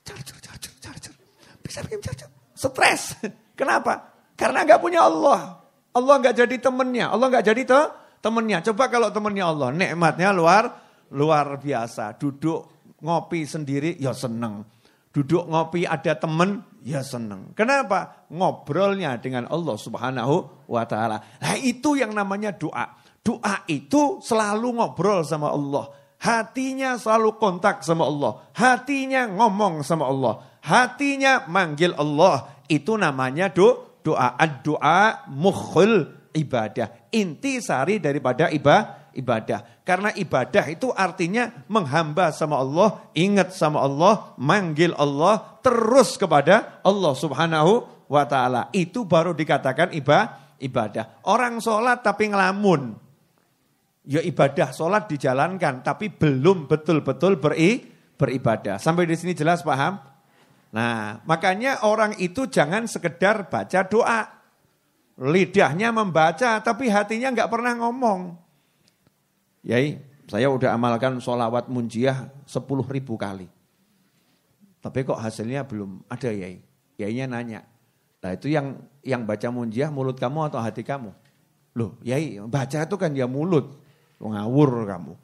Charger, 0.08 0.40
charger, 0.40 0.72
charger, 0.80 1.12
bisa 1.60 1.84
bikin 1.84 2.00
charger, 2.00 2.28
stres. 2.56 3.20
Kenapa? 3.52 4.08
Karena 4.32 4.64
nggak 4.64 4.80
punya 4.80 5.04
Allah. 5.04 5.60
Allah 5.92 6.14
nggak 6.16 6.32
jadi 6.48 6.56
temennya, 6.64 7.12
Allah 7.12 7.28
nggak 7.28 7.44
jadi 7.44 7.62
te 7.68 7.80
temennya. 8.24 8.64
Coba 8.72 8.88
kalau 8.88 9.12
temennya 9.12 9.52
Allah, 9.52 9.68
nikmatnya 9.68 10.32
luar 10.32 10.64
luar 11.12 11.60
biasa. 11.60 12.16
Duduk 12.16 12.88
ngopi 13.04 13.44
sendiri, 13.44 14.00
ya 14.00 14.16
seneng 14.16 14.77
Duduk 15.08 15.48
ngopi 15.48 15.88
ada 15.88 16.14
temen, 16.20 16.62
ya 16.84 17.00
seneng. 17.00 17.56
Kenapa? 17.56 18.28
Ngobrolnya 18.28 19.16
dengan 19.16 19.48
Allah 19.48 19.76
subhanahu 19.80 20.68
wa 20.68 20.84
ta'ala. 20.84 21.40
Nah 21.40 21.56
itu 21.58 21.96
yang 21.96 22.12
namanya 22.12 22.52
doa. 22.52 22.92
Doa 23.24 23.64
itu 23.68 24.20
selalu 24.20 24.78
ngobrol 24.78 25.24
sama 25.24 25.52
Allah. 25.52 25.88
Hatinya 26.18 26.98
selalu 26.98 27.38
kontak 27.38 27.86
sama 27.86 28.04
Allah. 28.04 28.42
Hatinya 28.52 29.30
ngomong 29.30 29.86
sama 29.86 30.10
Allah. 30.10 30.42
Hatinya 30.66 31.46
manggil 31.46 31.94
Allah. 31.94 32.58
Itu 32.66 32.98
namanya 32.98 33.48
do, 33.54 34.00
doa. 34.02 34.34
Ad-doa 34.34 35.30
mukhul 35.30 36.10
ibadah. 36.34 37.08
Inti 37.14 37.62
sari 37.62 38.02
daripada 38.02 38.50
ibadah 38.50 38.97
ibadah. 39.18 39.82
Karena 39.82 40.14
ibadah 40.14 40.64
itu 40.70 40.94
artinya 40.94 41.50
menghamba 41.66 42.30
sama 42.30 42.62
Allah, 42.62 43.02
ingat 43.18 43.50
sama 43.50 43.82
Allah, 43.82 44.38
manggil 44.38 44.94
Allah, 44.94 45.58
terus 45.60 46.14
kepada 46.14 46.78
Allah 46.86 47.12
subhanahu 47.18 48.06
wa 48.06 48.22
ta'ala. 48.22 48.70
Itu 48.70 49.02
baru 49.02 49.34
dikatakan 49.34 49.90
ibadah. 50.62 51.26
Orang 51.26 51.58
sholat 51.58 52.06
tapi 52.06 52.30
ngelamun. 52.30 52.94
Ya 54.08 54.24
ibadah, 54.24 54.72
sholat 54.72 55.10
dijalankan, 55.10 55.84
tapi 55.84 56.08
belum 56.08 56.64
betul-betul 56.64 57.36
beri, 57.36 57.84
beribadah. 58.16 58.80
Sampai 58.80 59.04
di 59.04 59.12
sini 59.18 59.36
jelas 59.36 59.60
paham? 59.60 60.00
Nah, 60.72 61.20
makanya 61.28 61.84
orang 61.84 62.16
itu 62.16 62.48
jangan 62.48 62.88
sekedar 62.88 63.52
baca 63.52 63.84
doa. 63.84 64.20
Lidahnya 65.18 65.90
membaca, 65.90 66.62
tapi 66.62 66.88
hatinya 66.88 67.34
nggak 67.34 67.50
pernah 67.50 67.74
ngomong. 67.76 68.47
Yai, 69.66 69.98
saya 70.28 70.52
udah 70.52 70.76
amalkan 70.76 71.18
sholawat 71.18 71.72
munjiah 71.72 72.28
10 72.44 72.62
ribu 72.92 73.16
kali. 73.16 73.48
Tapi 74.78 74.98
kok 75.02 75.18
hasilnya 75.18 75.66
belum 75.66 76.06
ada 76.06 76.30
Yai. 76.30 76.62
Yainya 76.98 77.26
nanya. 77.30 77.60
Nah 78.18 78.30
itu 78.34 78.50
yang 78.50 78.78
yang 79.06 79.22
baca 79.22 79.48
munjiah 79.50 79.90
mulut 79.90 80.18
kamu 80.18 80.50
atau 80.50 80.58
hati 80.58 80.82
kamu? 80.82 81.10
Loh 81.78 81.98
Yai, 82.02 82.38
baca 82.42 82.86
itu 82.86 82.96
kan 82.98 83.14
ya 83.14 83.26
mulut. 83.26 83.78
Ngawur 84.18 84.84
kamu. 84.86 85.14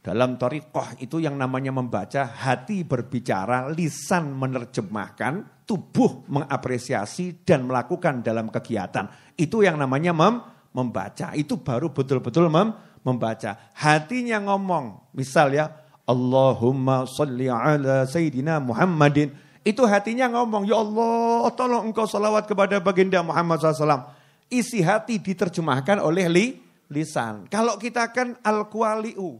Dalam 0.00 0.40
torikoh 0.40 0.96
itu 0.96 1.20
yang 1.20 1.36
namanya 1.36 1.76
membaca, 1.76 2.24
hati 2.24 2.88
berbicara, 2.88 3.68
lisan 3.68 4.32
menerjemahkan, 4.32 5.64
tubuh 5.68 6.24
mengapresiasi 6.24 7.44
dan 7.44 7.68
melakukan 7.68 8.24
dalam 8.24 8.48
kegiatan. 8.48 9.06
Itu 9.36 9.60
yang 9.60 9.76
namanya 9.76 10.16
mem 10.16 10.40
membaca. 10.72 11.36
Itu 11.36 11.60
baru 11.60 11.92
betul-betul 11.92 12.48
mem 12.48 12.72
membaca. 13.04 13.56
Hatinya 13.76 14.40
ngomong, 14.40 15.12
misal 15.16 15.54
ya, 15.54 15.72
Allahumma 16.04 17.06
salli 17.06 17.46
ala 17.46 18.04
Sayyidina 18.04 18.58
Muhammadin. 18.58 19.30
Itu 19.60 19.84
hatinya 19.84 20.26
ngomong, 20.32 20.64
ya 20.64 20.80
Allah 20.80 21.52
tolong 21.52 21.92
engkau 21.92 22.08
salawat 22.08 22.48
kepada 22.48 22.80
baginda 22.80 23.20
Muhammad 23.20 23.60
SAW. 23.60 24.08
Isi 24.50 24.82
hati 24.82 25.20
diterjemahkan 25.20 26.02
oleh 26.02 26.26
li, 26.26 26.46
lisan. 26.90 27.46
Kalau 27.46 27.78
kita 27.78 28.10
kan 28.10 28.34
al-kualiu. 28.42 29.38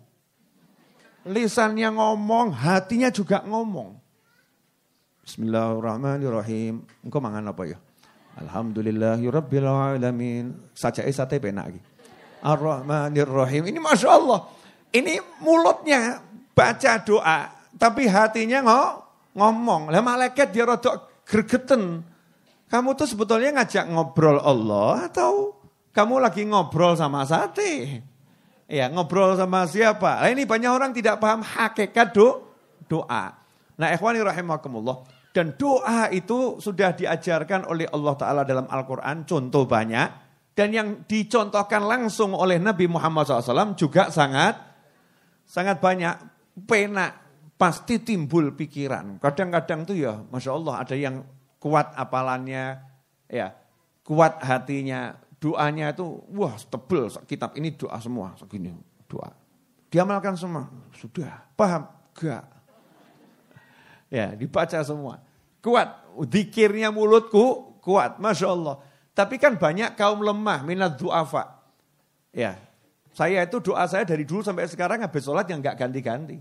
Lisannya 1.26 1.93
ngomong, 1.93 2.55
hatinya 2.55 3.12
juga 3.12 3.45
ngomong. 3.45 3.99
Bismillahirrahmanirrahim. 5.26 6.81
Engkau 7.05 7.21
mangan 7.21 7.52
apa 7.52 7.62
ya? 7.69 7.79
Alhamdulillahirabbil 8.40 9.69
alamin. 9.69 10.57
Saja 10.73 11.05
sate 11.12 11.37
penak. 11.37 11.76
Ar-Rahmanir-Rahim. 12.40 13.68
Ini 13.68 13.78
Masya 13.78 14.09
Allah. 14.11 14.49
Ini 14.90 15.20
mulutnya 15.44 16.20
baca 16.56 16.92
doa. 17.00 17.52
Tapi 17.76 18.11
hatinya 18.11 18.61
ngomong. 19.32 19.88
Lah 19.88 20.02
malaikat 20.02 20.50
dia 20.50 20.66
rodok 20.66 21.25
gregeten. 21.25 22.02
Kamu 22.70 22.94
tuh 22.94 23.06
sebetulnya 23.06 23.50
ngajak 23.61 23.90
ngobrol 23.90 24.38
Allah 24.38 25.11
atau 25.11 25.59
kamu 25.90 26.23
lagi 26.23 26.47
ngobrol 26.47 26.94
sama 26.94 27.26
sate? 27.26 28.02
Ya, 28.70 28.87
ngobrol 28.87 29.35
sama 29.35 29.66
siapa? 29.66 30.23
Nah, 30.23 30.30
ini 30.30 30.47
banyak 30.47 30.70
orang 30.70 30.94
tidak 30.94 31.18
paham 31.18 31.42
hakikat 31.42 32.14
do, 32.14 32.47
doa. 32.87 33.35
Nah, 33.75 33.88
ikhwani 33.90 34.23
rahimakumullah. 34.23 35.02
Dan 35.35 35.59
doa 35.59 36.06
itu 36.14 36.62
sudah 36.62 36.94
diajarkan 36.94 37.66
oleh 37.66 37.90
Allah 37.90 38.14
Ta'ala 38.14 38.42
dalam 38.47 38.70
Al-Quran, 38.70 39.26
contoh 39.26 39.66
banyak. 39.66 40.29
Dan 40.61 40.76
yang 40.76 41.09
dicontohkan 41.09 41.88
langsung 41.88 42.37
oleh 42.37 42.61
Nabi 42.61 42.85
Muhammad 42.85 43.25
SAW 43.25 43.73
juga 43.81 44.12
sangat 44.12 44.61
sangat 45.49 45.81
banyak. 45.81 46.21
Pena 46.69 47.17
pasti 47.57 47.97
timbul 48.05 48.52
pikiran. 48.52 49.17
Kadang-kadang 49.17 49.88
tuh 49.88 49.97
ya, 49.97 50.21
Masya 50.21 50.52
Allah 50.52 50.85
ada 50.85 50.93
yang 50.93 51.25
kuat 51.57 51.97
apalannya, 51.97 52.76
ya 53.33 53.57
kuat 54.05 54.45
hatinya, 54.45 55.17
doanya 55.40 55.97
itu 55.97 56.29
wah 56.37 56.52
tebel 56.69 57.09
kitab 57.25 57.57
ini 57.57 57.73
doa 57.73 57.97
semua 57.97 58.37
segini 58.37 58.76
doa. 59.09 59.33
Diamalkan 59.88 60.37
semua. 60.37 60.69
Sudah, 60.93 61.40
paham? 61.57 61.88
Gak. 62.21 62.45
Ya, 64.12 64.37
dibaca 64.37 64.76
semua. 64.85 65.25
Kuat, 65.64 66.05
dikirnya 66.29 66.93
mulutku 66.93 67.81
kuat, 67.81 68.21
Masya 68.21 68.52
Allah. 68.52 68.89
Tapi 69.20 69.36
kan 69.36 69.60
banyak 69.60 70.00
kaum 70.00 70.24
lemah, 70.24 70.64
minat 70.64 70.96
du'afa. 70.96 71.60
Ya, 72.32 72.56
saya 73.12 73.44
itu 73.44 73.60
doa 73.60 73.84
saya 73.84 74.08
dari 74.08 74.24
dulu 74.24 74.40
sampai 74.40 74.64
sekarang 74.64 75.04
habis 75.04 75.28
sholat 75.28 75.44
yang 75.44 75.60
gak 75.60 75.76
ganti-ganti. 75.76 76.40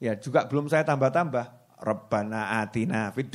Ya, 0.00 0.16
juga 0.16 0.48
belum 0.48 0.72
saya 0.72 0.80
tambah-tambah. 0.88 1.76
Rabbana 1.84 2.64
atina 2.64 3.12
fid 3.12 3.28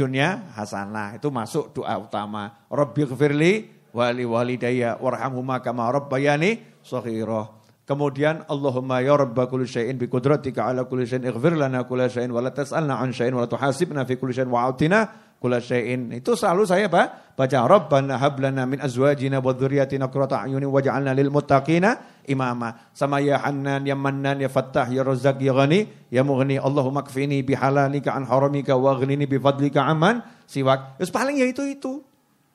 hasanah. 0.58 1.22
Itu 1.22 1.30
masuk 1.30 1.78
doa 1.78 1.94
utama. 2.02 2.66
Rabbi 2.74 3.06
gfirli 3.06 3.54
wali 3.94 4.26
walidayya 4.26 4.98
warhamhuma 4.98 5.62
kama 5.62 5.86
rabbayani 5.94 6.82
saghira. 6.82 7.54
Kemudian 7.86 8.46
Allahumma 8.50 9.02
ya 9.02 9.18
rabba 9.18 9.46
kulli 9.46 9.70
syai'in 9.70 9.98
bi 9.98 10.10
qudratika 10.10 10.66
ala 10.66 10.90
kulli 10.90 11.06
syai'in 11.06 11.30
ighfir 11.30 11.54
lana 11.54 11.86
kulli 11.86 12.10
syai'in 12.10 12.34
wa 12.34 12.42
la 12.42 12.50
tas'alna 12.50 12.98
an 12.98 13.14
syai'in 13.14 13.34
wa 13.38 13.46
la 13.46 13.50
tuhasibna 13.50 14.06
fi 14.10 14.18
kulli 14.18 14.34
syai'in 14.34 14.50
wa 14.50 14.70
atina 14.70 15.29
kulli 15.40 15.58
syai'in. 15.64 16.12
Itu 16.14 16.36
selalu 16.36 16.68
saya 16.68 16.92
apa? 16.92 17.32
Baca 17.40 17.60
Rabbana 17.64 18.20
hab 18.20 18.36
lana 18.44 18.68
min 18.68 18.84
azwajina 18.84 19.40
wa 19.40 19.56
dhurriyyatina 19.56 20.12
qurrata 20.12 20.44
a'yunin 20.44 20.68
waj'alna 20.68 21.16
lil 21.16 21.32
muttaqina 21.32 22.22
imama. 22.28 22.92
Sama 22.92 23.24
ya 23.24 23.40
Hannan 23.40 23.88
ya 23.88 23.96
Mannan 23.96 24.44
ya 24.44 24.52
Fattah 24.52 24.92
ya 24.92 25.08
Razzaq 25.08 25.40
ya 25.40 25.56
Ghani 25.56 26.12
ya 26.12 26.28
Mughni. 26.28 26.60
Allahumma 26.60 27.08
kfini 27.08 27.40
bi 27.42 27.56
halalika 27.56 28.12
an 28.12 28.28
haramika 28.28 28.76
wa 28.76 28.92
aghnini 28.92 29.24
bi 29.24 29.40
fadlika 29.40 29.88
amman 29.88 30.20
siwak. 30.44 31.00
Terus 31.00 31.10
paling 31.16 31.40
ya 31.40 31.48
itu 31.48 31.64
itu. 31.64 32.04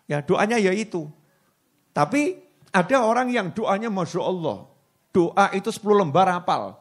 Ya 0.04 0.20
doanya 0.20 0.60
ya 0.60 0.76
itu. 0.76 1.08
Tapi 1.96 2.36
ada 2.68 3.08
orang 3.08 3.32
yang 3.32 3.56
doanya 3.56 3.88
Masya 3.88 4.20
Allah. 4.20 4.68
Doa 5.14 5.46
itu 5.54 5.70
10 5.70 5.80
lembar 6.04 6.26
hafal. 6.26 6.74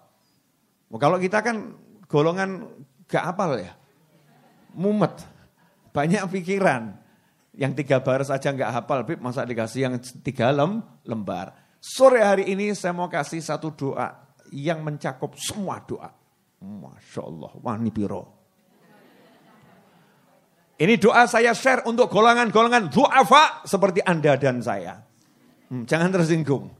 Kalau 0.89 1.17
kita 1.21 1.39
kan 1.45 1.77
golongan 2.09 2.65
gak 3.05 3.31
hafal 3.31 3.61
ya. 3.61 3.77
Mumet. 4.73 5.32
Banyak 5.93 6.25
pikiran. 6.27 6.99
Yang 7.53 7.85
tiga 7.85 8.01
baris 8.01 8.33
saja 8.33 8.49
gak 8.49 8.73
hafal. 8.73 9.05
Masa 9.21 9.45
dikasih 9.45 9.79
yang 9.85 9.95
tiga 10.25 10.49
lem, 10.49 10.81
lembar. 11.05 11.53
Sore 11.77 12.25
hari 12.25 12.49
ini 12.49 12.73
saya 12.73 12.97
mau 12.97 13.05
kasih 13.05 13.39
satu 13.39 13.71
doa. 13.77 14.33
Yang 14.49 14.79
mencakup 14.81 15.37
semua 15.37 15.79
doa. 15.85 16.09
Masya 16.59 17.21
Allah. 17.21 17.51
Wani 17.61 17.93
piro. 17.93 18.43
Ini 20.73 20.97
doa 20.97 21.29
saya 21.29 21.53
share 21.53 21.85
untuk 21.85 22.09
golongan-golongan 22.09 22.89
du'afa 22.89 23.61
seperti 23.63 24.01
Anda 24.01 24.33
dan 24.35 24.57
saya. 24.59 25.05
Hmm, 25.69 25.85
jangan 25.85 26.09
tersinggung. 26.09 26.73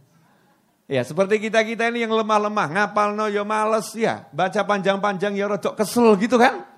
Ya, 0.90 1.06
seperti 1.06 1.40
kita-kita 1.40 1.88
ini 1.94 2.04
yang 2.04 2.12
lemah-lemah, 2.12 2.68
ngapal 2.74 3.16
no 3.16 3.32
ya 3.32 3.48
males 3.48 3.96
ya, 3.96 4.28
baca 4.36 4.68
panjang-panjang 4.68 5.38
ya 5.38 5.48
rodok 5.48 5.80
kesel 5.80 6.20
gitu 6.20 6.36
kan. 6.36 6.73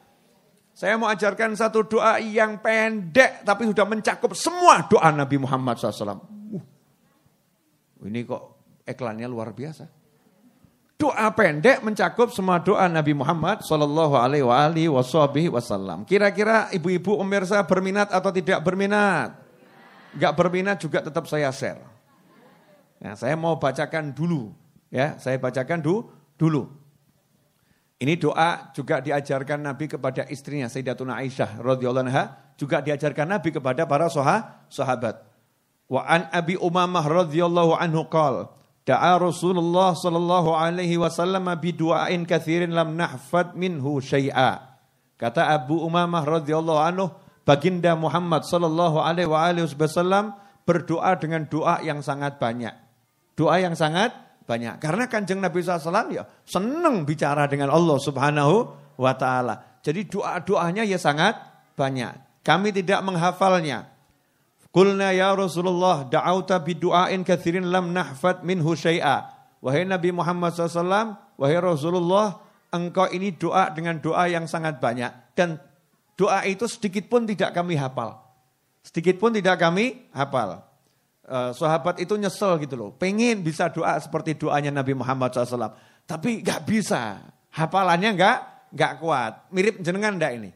Saya 0.76 1.00
mau 1.00 1.08
ajarkan 1.08 1.56
satu 1.56 1.88
doa 1.88 2.20
yang 2.20 2.60
pendek 2.60 3.48
tapi 3.48 3.64
sudah 3.64 3.88
mencakup 3.88 4.36
semua 4.36 4.84
doa 4.92 5.08
Nabi 5.08 5.40
Muhammad 5.40 5.80
SAW. 5.80 6.20
Uh, 6.52 6.64
ini 8.04 8.28
kok 8.28 8.60
iklannya 8.84 9.24
luar 9.32 9.56
biasa. 9.56 9.88
Doa 11.00 11.32
pendek 11.32 11.80
mencakup 11.80 12.36
semua 12.36 12.60
doa 12.60 12.92
Nabi 12.92 13.16
Muhammad 13.16 13.64
Sallallahu 13.64 14.20
Alaihi 14.20 14.88
Wasallam. 14.88 16.04
Kira-kira 16.04 16.68
ibu-ibu 16.76 17.24
pemirsa 17.24 17.64
berminat 17.64 18.12
atau 18.12 18.32
tidak 18.36 18.60
berminat? 18.60 19.32
Gak 20.16 20.36
berminat 20.36 20.80
juga 20.80 21.04
tetap 21.04 21.28
saya 21.28 21.52
share. 21.56 21.80
Ya, 23.00 23.16
saya 23.16 23.36
mau 23.36 23.60
bacakan 23.60 24.16
dulu. 24.16 24.56
Ya, 24.88 25.20
saya 25.20 25.36
bacakan 25.36 25.84
du, 25.84 26.08
dulu. 26.40 26.72
Ini 27.96 28.20
doa 28.20 28.76
juga 28.76 29.00
diajarkan 29.00 29.64
Nabi 29.64 29.88
kepada 29.88 30.28
istrinya 30.28 30.68
Sayyidatuna 30.68 31.16
Aisyah 31.24 31.64
radhiyallahu 31.64 32.12
anha, 32.12 32.36
juga 32.60 32.84
diajarkan 32.84 33.40
Nabi 33.40 33.56
kepada 33.56 33.88
para 33.88 34.12
sahabat. 34.12 35.24
Wa 35.88 36.04
an 36.04 36.28
Abi 36.36 36.60
Umamah 36.60 37.06
radhiyallahu 37.08 37.78
anhu 37.78 38.04
qala 38.12 38.52
Da'a 38.86 39.18
Rasulullah 39.18 39.98
sallallahu 39.98 40.54
alaihi 40.54 41.02
wasallam 41.02 41.50
bi 41.58 41.74
du'ain 41.74 42.22
katsirin 42.22 42.70
lam 42.70 42.94
nahfad 42.94 43.58
minhu 43.58 43.98
syai'a. 43.98 44.78
Kata 45.18 45.50
Abu 45.58 45.82
Umamah 45.82 46.22
radhiyallahu 46.22 46.82
anhu, 46.86 47.10
baginda 47.50 47.98
Muhammad 47.98 48.46
sallallahu 48.46 49.02
alaihi 49.02 49.26
wasallam 49.26 50.38
berdoa 50.70 51.18
dengan 51.18 51.50
doa 51.50 51.82
yang 51.82 52.06
sangat 52.06 52.38
banyak. 52.38 52.78
Doa 53.34 53.58
yang 53.58 53.74
sangat 53.74 54.14
banyak. 54.46 54.78
Karena 54.78 55.10
kanjeng 55.10 55.42
Nabi 55.42 55.66
SAW 55.66 56.14
ya 56.14 56.24
senang 56.46 57.04
bicara 57.04 57.50
dengan 57.50 57.74
Allah 57.74 57.98
subhanahu 57.98 58.56
wa 58.96 59.14
ta'ala. 59.18 59.82
Jadi 59.82 60.08
doa-doanya 60.10 60.86
ya 60.86 60.98
sangat 61.02 61.38
banyak. 61.78 62.42
Kami 62.46 62.70
tidak 62.74 63.02
menghafalnya. 63.02 63.90
Kulna 64.70 65.16
ya 65.16 65.34
Rasulullah 65.34 66.06
da'auta 66.06 66.62
bidu'ain 66.62 67.26
kathirin 67.26 67.70
lam 67.70 67.96
nahfad 67.96 68.46
minhu 68.46 68.78
syai'a. 68.78 69.34
Wahai 69.66 69.88
Nabi 69.88 70.14
Muhammad 70.14 70.54
SAW, 70.54 71.18
wahai 71.42 71.58
Rasulullah, 71.58 72.38
engkau 72.70 73.10
ini 73.10 73.34
doa 73.34 73.72
dengan 73.74 73.98
doa 73.98 74.30
yang 74.30 74.46
sangat 74.46 74.78
banyak. 74.78 75.10
Dan 75.34 75.58
doa 76.14 76.44
itu 76.46 76.70
sedikit 76.70 77.10
pun 77.10 77.26
tidak 77.26 77.56
kami 77.56 77.80
hafal. 77.80 78.22
Sedikit 78.86 79.18
pun 79.18 79.34
tidak 79.34 79.58
kami 79.58 80.06
hafal. 80.14 80.62
Uh, 81.26 81.50
sahabat 81.58 81.98
itu 81.98 82.14
nyesel 82.14 82.62
gitu 82.62 82.78
loh. 82.78 82.90
Pengen 82.94 83.42
bisa 83.42 83.66
doa 83.74 83.98
seperti 83.98 84.38
doanya 84.38 84.70
Nabi 84.70 84.94
Muhammad 84.94 85.34
SAW. 85.34 85.74
Tapi 86.06 86.46
gak 86.46 86.70
bisa. 86.70 87.18
Hafalannya 87.50 88.14
gak, 88.14 88.38
gak 88.70 88.94
kuat. 89.02 89.50
Mirip 89.50 89.82
jenengan 89.82 90.14
enggak 90.14 90.38
ini? 90.38 90.54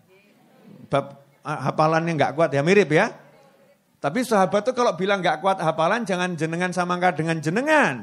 Bab 0.93 1.25
hafalannya 1.41 2.13
gak 2.13 2.38
kuat 2.38 2.53
ya, 2.53 2.62
mirip 2.62 2.93
ya. 2.93 3.10
Tapi 3.99 4.21
sahabat 4.23 4.63
tuh 4.63 4.77
kalau 4.77 4.93
bilang 4.93 5.19
gak 5.19 5.41
kuat 5.41 5.58
hafalan 5.58 6.05
jangan 6.05 6.38
jenengan 6.38 6.69
samakan 6.69 7.13
dengan 7.17 7.38
jenengan. 7.41 7.95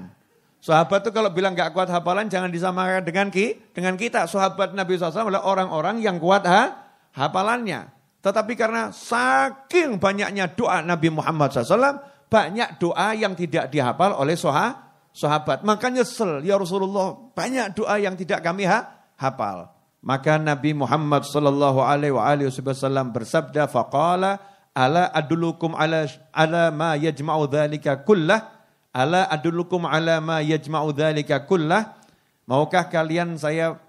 Sahabat 0.58 1.06
tuh 1.06 1.14
kalau 1.14 1.30
bilang 1.30 1.54
gak 1.54 1.70
kuat 1.70 1.86
hafalan 1.86 2.26
jangan 2.26 2.50
disamakan 2.50 3.06
dengan 3.06 3.30
ki, 3.30 3.72
dengan 3.72 3.94
kita. 3.94 4.26
Sahabat 4.26 4.74
Nabi 4.74 4.98
SAW 4.98 5.30
adalah 5.30 5.46
orang-orang 5.46 6.02
yang 6.02 6.18
kuat 6.18 6.42
ha, 6.44 6.90
hafalannya. 7.14 7.94
Tetapi 8.26 8.58
karena 8.58 8.90
saking 8.90 10.02
banyaknya 10.02 10.50
doa 10.50 10.82
Nabi 10.82 11.14
Muhammad 11.14 11.54
SAW, 11.54 12.02
banyak 12.26 12.82
doa 12.82 13.14
yang 13.14 13.38
tidak 13.38 13.70
dihafal 13.70 14.16
oleh 14.18 14.34
soha, 14.34 14.94
sahabat. 15.14 15.62
Makanya 15.62 16.02
nyesel, 16.02 16.42
ya 16.42 16.58
Rasulullah, 16.58 17.14
banyak 17.34 17.74
doa 17.78 17.96
yang 17.96 18.18
tidak 18.18 18.42
kami 18.42 18.66
ha, 18.66 19.06
hafal. 19.16 19.70
Maka 20.06 20.38
Nabi 20.38 20.70
Muhammad 20.70 21.26
sallallahu 21.26 21.82
alaihi 21.82 22.14
wasallam 22.14 23.10
bersabda 23.10 23.66
faqala 23.66 24.38
Ala 24.76 25.08
adulukum 25.08 25.72
ala 25.72 26.04
ala 26.36 26.68
ma 26.68 27.00
yajma'u 27.00 27.48
dzalika 27.48 28.04
kullah? 28.04 28.44
Ala 28.92 29.24
adulukum 29.32 29.88
ala 29.88 30.20
ma 30.20 30.44
yajma'u 30.44 30.92
dzalika 30.92 31.48
kullah? 31.48 31.96
Maukah 32.44 32.92
kalian 32.92 33.40
saya 33.40 33.80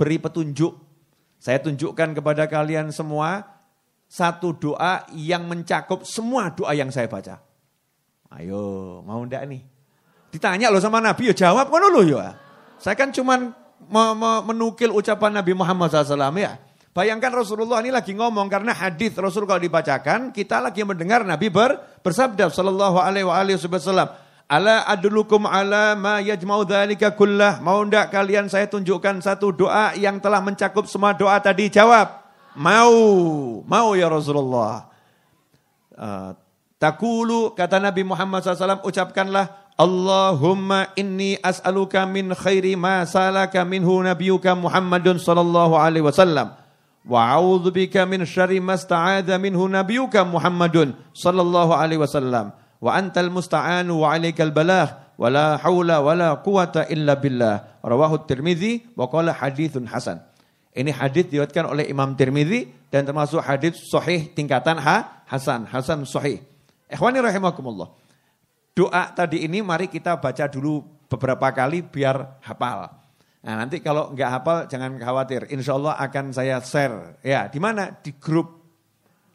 beri 0.00 0.16
petunjuk? 0.16 0.80
Saya 1.36 1.60
tunjukkan 1.60 2.16
kepada 2.16 2.48
kalian 2.48 2.88
semua 2.88 3.60
satu 4.08 4.56
doa 4.56 5.04
yang 5.12 5.44
mencakup 5.44 6.08
semua 6.08 6.56
doa 6.56 6.72
yang 6.72 6.88
saya 6.88 7.04
baca. 7.04 7.49
Ayo, 8.30 9.00
mau 9.02 9.22
ndak 9.26 9.42
nih? 9.50 9.62
Ditanya 10.30 10.70
loh 10.70 10.78
sama 10.78 11.02
Nabi, 11.02 11.30
ya 11.30 11.34
jawab 11.34 11.66
kan 11.66 11.82
loh 11.90 12.06
ya. 12.06 12.38
Saya 12.78 12.94
kan 12.94 13.10
cuman 13.10 13.50
menukil 14.46 14.94
ucapan 14.94 15.42
Nabi 15.42 15.52
Muhammad 15.52 15.90
SAW 15.90 16.30
ya. 16.38 16.56
Bayangkan 16.90 17.30
Rasulullah 17.30 17.78
ini 17.82 17.94
lagi 17.94 18.14
ngomong 18.18 18.50
karena 18.50 18.74
hadis 18.74 19.14
Rasul 19.14 19.46
kalau 19.46 19.62
dibacakan 19.62 20.34
kita 20.34 20.58
lagi 20.58 20.82
mendengar 20.82 21.22
Nabi 21.22 21.46
ber, 21.46 21.78
bersabda 22.02 22.50
sallallahu 22.50 22.98
alaihi 22.98 23.26
wasallam 23.26 24.10
Ala 24.50 24.82
adlukum 24.82 25.46
ala 25.46 25.94
ma 25.94 26.18
yajma'u 26.18 26.66
dzalika 26.66 27.14
kullah. 27.14 27.62
Mau 27.62 27.86
ndak 27.86 28.10
kalian 28.10 28.50
saya 28.50 28.66
tunjukkan 28.66 29.22
satu 29.22 29.54
doa 29.54 29.94
yang 29.94 30.18
telah 30.18 30.42
mencakup 30.42 30.90
semua 30.90 31.14
doa 31.14 31.38
tadi? 31.38 31.70
Jawab. 31.70 32.18
Mau. 32.58 32.90
Mau 33.62 33.94
ya 33.94 34.10
Rasulullah. 34.10 34.90
Uh, 35.94 36.34
takulu 36.80 37.52
kata 37.52 37.76
Nabi 37.76 38.02
Muhammad 38.02 38.40
SAW 38.40 38.80
ucapkanlah 38.82 39.70
Allahumma 39.76 40.92
inni 40.96 41.36
as'aluka 41.40 42.04
min 42.08 42.32
khairi 42.32 42.76
ma 42.76 43.04
salaka 43.04 43.64
minhu 43.64 44.00
nabiyuka 44.00 44.56
Muhammadun 44.56 45.20
sallallahu 45.20 45.76
alaihi 45.76 46.04
wasallam 46.04 46.52
wa 47.04 47.20
a'udzubika 47.32 48.04
min 48.04 48.24
syarri 48.28 48.60
ma 48.60 48.76
sta'adha 48.76 49.40
minhu 49.40 49.68
nabiyuka 49.68 50.24
Muhammadun 50.24 50.96
sallallahu 51.16 51.72
alaihi 51.72 52.00
wasallam 52.00 52.52
wa 52.80 52.90
antal 52.92 53.32
musta'anu 53.32 54.04
wa 54.04 54.16
alaikal 54.16 54.52
balagh 54.52 55.00
wa 55.20 55.28
la 55.28 55.60
haula 55.60 56.00
wa 56.00 56.16
la 56.16 56.40
quwata 56.40 56.88
illa 56.88 57.20
billah. 57.20 57.84
Rawahu 57.84 58.24
Tirmizi 58.24 58.96
wa 58.96 59.08
qala 59.12 59.36
hadithun 59.36 59.84
hasan. 59.88 60.24
Ini 60.72 60.96
hadis 60.96 61.28
diriwayatkan 61.28 61.68
oleh 61.68 61.84
Imam 61.92 62.16
Tirmizi 62.16 62.72
dan 62.88 63.04
termasuk 63.04 63.44
hadis 63.44 63.76
sahih 63.90 64.32
tingkatan 64.32 64.80
ha, 64.80 65.24
hasan, 65.28 65.68
hasan 65.68 66.08
sahih. 66.08 66.40
Ikhwani 66.90 67.22
rahimakumullah. 67.22 67.88
Doa 68.74 69.04
tadi 69.14 69.46
ini 69.46 69.62
mari 69.62 69.86
kita 69.86 70.18
baca 70.18 70.50
dulu 70.50 70.82
beberapa 71.06 71.50
kali 71.54 71.86
biar 71.86 72.42
hafal. 72.42 72.90
Nah 73.40 73.54
nanti 73.56 73.78
kalau 73.80 74.10
nggak 74.12 74.30
hafal 74.30 74.58
jangan 74.66 74.98
khawatir. 74.98 75.46
Insya 75.54 75.78
Allah 75.78 75.94
akan 75.96 76.34
saya 76.34 76.58
share. 76.60 77.22
Ya 77.22 77.46
di 77.46 77.62
mana? 77.62 77.94
Di 78.02 78.14
grup 78.18 78.60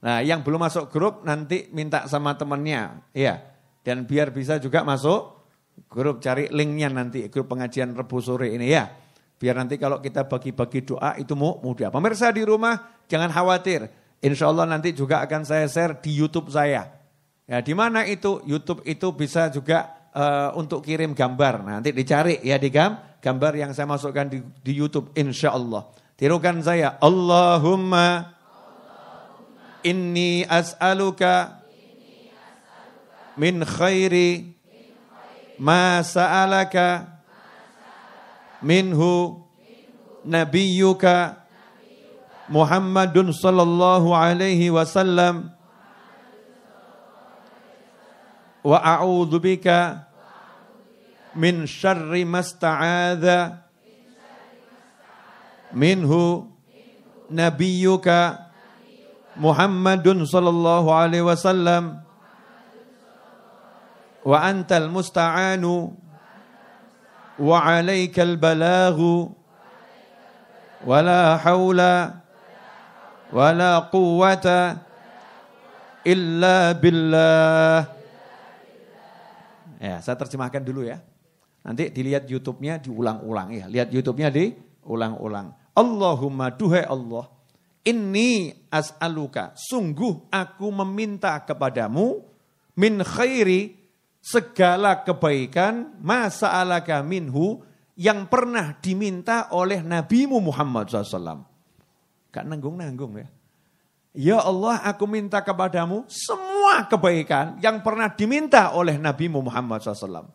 Nah, 0.06 0.22
yang 0.22 0.46
belum 0.46 0.62
masuk 0.62 0.94
grup 0.94 1.26
nanti 1.26 1.66
minta 1.74 2.06
sama 2.06 2.38
temannya, 2.38 3.10
ya. 3.10 3.42
Dan 3.82 4.06
biar 4.06 4.30
bisa 4.30 4.62
juga 4.62 4.86
masuk 4.86 5.34
grup 5.90 6.22
cari 6.22 6.46
linknya 6.54 6.94
nanti 6.94 7.26
grup 7.26 7.50
pengajian 7.50 7.98
Rebu 7.98 8.22
sore 8.22 8.54
ini 8.54 8.70
ya. 8.70 8.86
Biar 9.36 9.58
nanti 9.58 9.82
kalau 9.82 9.98
kita 10.06 10.30
bagi-bagi 10.30 10.86
doa 10.86 11.18
itu 11.18 11.34
mudah. 11.34 11.90
Pemirsa 11.90 12.30
di 12.30 12.46
rumah 12.46 13.02
jangan 13.10 13.34
khawatir. 13.34 13.90
Insya 14.22 14.54
Allah 14.54 14.70
nanti 14.70 14.94
juga 14.94 15.26
akan 15.26 15.42
saya 15.42 15.66
share 15.66 15.98
di 15.98 16.14
YouTube 16.14 16.54
saya. 16.54 16.86
Ya, 17.46 17.62
di 17.62 17.78
mana 17.78 18.02
itu? 18.10 18.42
YouTube 18.42 18.82
itu 18.90 19.08
bisa 19.14 19.54
juga 19.54 19.94
uh, 20.18 20.58
untuk 20.58 20.82
kirim 20.82 21.14
gambar. 21.14 21.62
Nanti 21.62 21.94
dicari 21.94 22.42
ya 22.42 22.58
di 22.58 22.74
gam, 22.74 22.98
gambar 23.22 23.54
yang 23.54 23.72
saya 23.78 23.86
masukkan 23.86 24.26
di, 24.26 24.42
di 24.66 24.74
YouTube 24.74 25.14
insya 25.14 25.54
Allah. 25.54 25.86
Tirukan 26.18 26.64
saya, 26.66 26.98
Allahumma 26.98 28.34
Inni 29.86 30.42
as'aluka 30.50 31.62
min 33.38 33.62
khairi 33.62 34.58
ma 35.62 36.02
sa'alaka 36.02 37.22
minhu 38.66 39.46
nabiyyuka 40.26 41.46
Muhammadun 42.50 43.30
sallallahu 43.30 44.10
alaihi 44.10 44.74
wasallam 44.74 45.55
wa 48.66 48.82
a'udzu 48.82 49.38
bika 49.38 50.10
min 51.38 51.70
syarri 51.70 52.26
masta'adha 52.26 53.62
minhu 55.70 56.50
nabiyyuka 57.30 58.42
Muhammadun 59.38 60.26
sallallahu 60.26 60.90
alaihi 60.90 61.28
wasallam 61.28 62.02
wa 64.26 64.34
antal 64.42 64.90
musta'anu 64.90 65.94
wa 67.38 67.56
alaikal 67.62 68.34
balaghu 68.40 69.30
wa 70.82 71.04
la 71.06 71.38
hawla 71.38 72.24
wa 73.30 73.46
la 73.54 73.92
quwwata 73.94 74.82
illa 76.08 76.74
billah 76.74 77.95
Ya, 79.82 80.00
saya 80.00 80.16
terjemahkan 80.16 80.64
dulu 80.64 80.86
ya. 80.88 81.02
Nanti 81.66 81.90
dilihat 81.90 82.30
YouTube-nya 82.30 82.78
diulang-ulang 82.80 83.50
ya. 83.54 83.66
Lihat 83.66 83.90
YouTube-nya 83.90 84.30
diulang-ulang. 84.30 85.54
Allahumma 85.76 86.54
duhai 86.54 86.88
Allah 86.88 87.36
Inni 87.86 88.50
as'aluka, 88.74 89.54
sungguh 89.54 90.34
aku 90.34 90.74
meminta 90.74 91.38
kepadamu 91.46 92.18
min 92.74 93.06
khairi 93.06 93.78
segala 94.26 95.06
kebaikan 95.06 95.94
masa 96.02 96.50
alaka 96.50 97.06
minhu 97.06 97.62
yang 97.94 98.26
pernah 98.26 98.74
diminta 98.82 99.54
oleh 99.54 99.86
Nabimu 99.86 100.42
Muhammad 100.42 100.90
SAW. 100.90 101.46
Gak 102.34 102.42
nanggung-nanggung 102.50 103.22
ya. 103.22 103.30
Ya 104.16 104.40
Allah 104.40 104.80
aku 104.88 105.04
minta 105.12 105.44
kepadamu 105.44 106.08
semua 106.08 106.88
kebaikan 106.88 107.60
yang 107.60 107.84
pernah 107.84 108.08
diminta 108.08 108.72
oleh 108.72 108.96
Nabimu 108.96 109.44
Muhammad 109.44 109.84
SAW. 109.84 110.32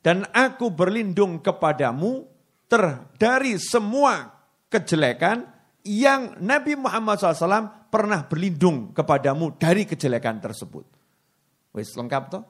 Dan 0.00 0.24
aku 0.32 0.72
berlindung 0.72 1.44
kepadamu 1.44 2.24
ter 2.64 3.04
dari 3.20 3.60
semua 3.60 4.32
kejelekan 4.72 5.44
yang 5.84 6.40
Nabi 6.40 6.80
Muhammad 6.80 7.20
SAW 7.20 7.92
pernah 7.92 8.24
berlindung 8.24 8.96
kepadamu 8.96 9.52
dari 9.60 9.84
kejelekan 9.84 10.40
tersebut. 10.40 10.88
Wis 11.76 11.92
lengkap 11.92 12.22
toh? 12.32 12.44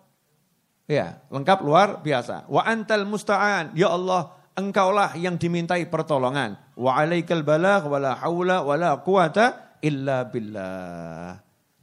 Ya, 0.86 1.22
lengkap 1.34 1.66
luar 1.66 1.88
biasa. 1.98 2.46
Wa 2.46 2.66
antal 2.66 3.06
musta'an, 3.06 3.74
ya 3.74 3.90
Allah, 3.90 4.38
engkaulah 4.54 5.14
yang 5.18 5.34
dimintai 5.34 5.86
pertolongan. 5.86 6.58
Wa 6.78 6.98
alaikal 6.98 7.42
balagh 7.42 7.86
wa 7.86 7.98
la 7.98 8.12
haula 8.18 8.62
wa 8.62 8.74
la 8.78 8.98
quwata 8.98 9.69
illa 9.80 10.28
billah. 10.28 11.40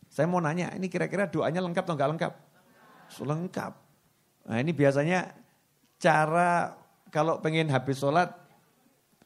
Saya 0.10 0.26
mau 0.26 0.42
nanya, 0.42 0.74
ini 0.74 0.90
kira-kira 0.90 1.30
doanya 1.30 1.62
lengkap 1.62 1.84
atau 1.86 1.94
enggak 1.94 2.12
lengkap? 2.16 2.34
Lengkap. 3.22 3.74
Nah 4.48 4.58
ini 4.58 4.72
biasanya 4.74 5.36
cara 6.02 6.74
kalau 7.14 7.42
pengen 7.42 7.70
habis 7.70 8.02
sholat, 8.02 8.34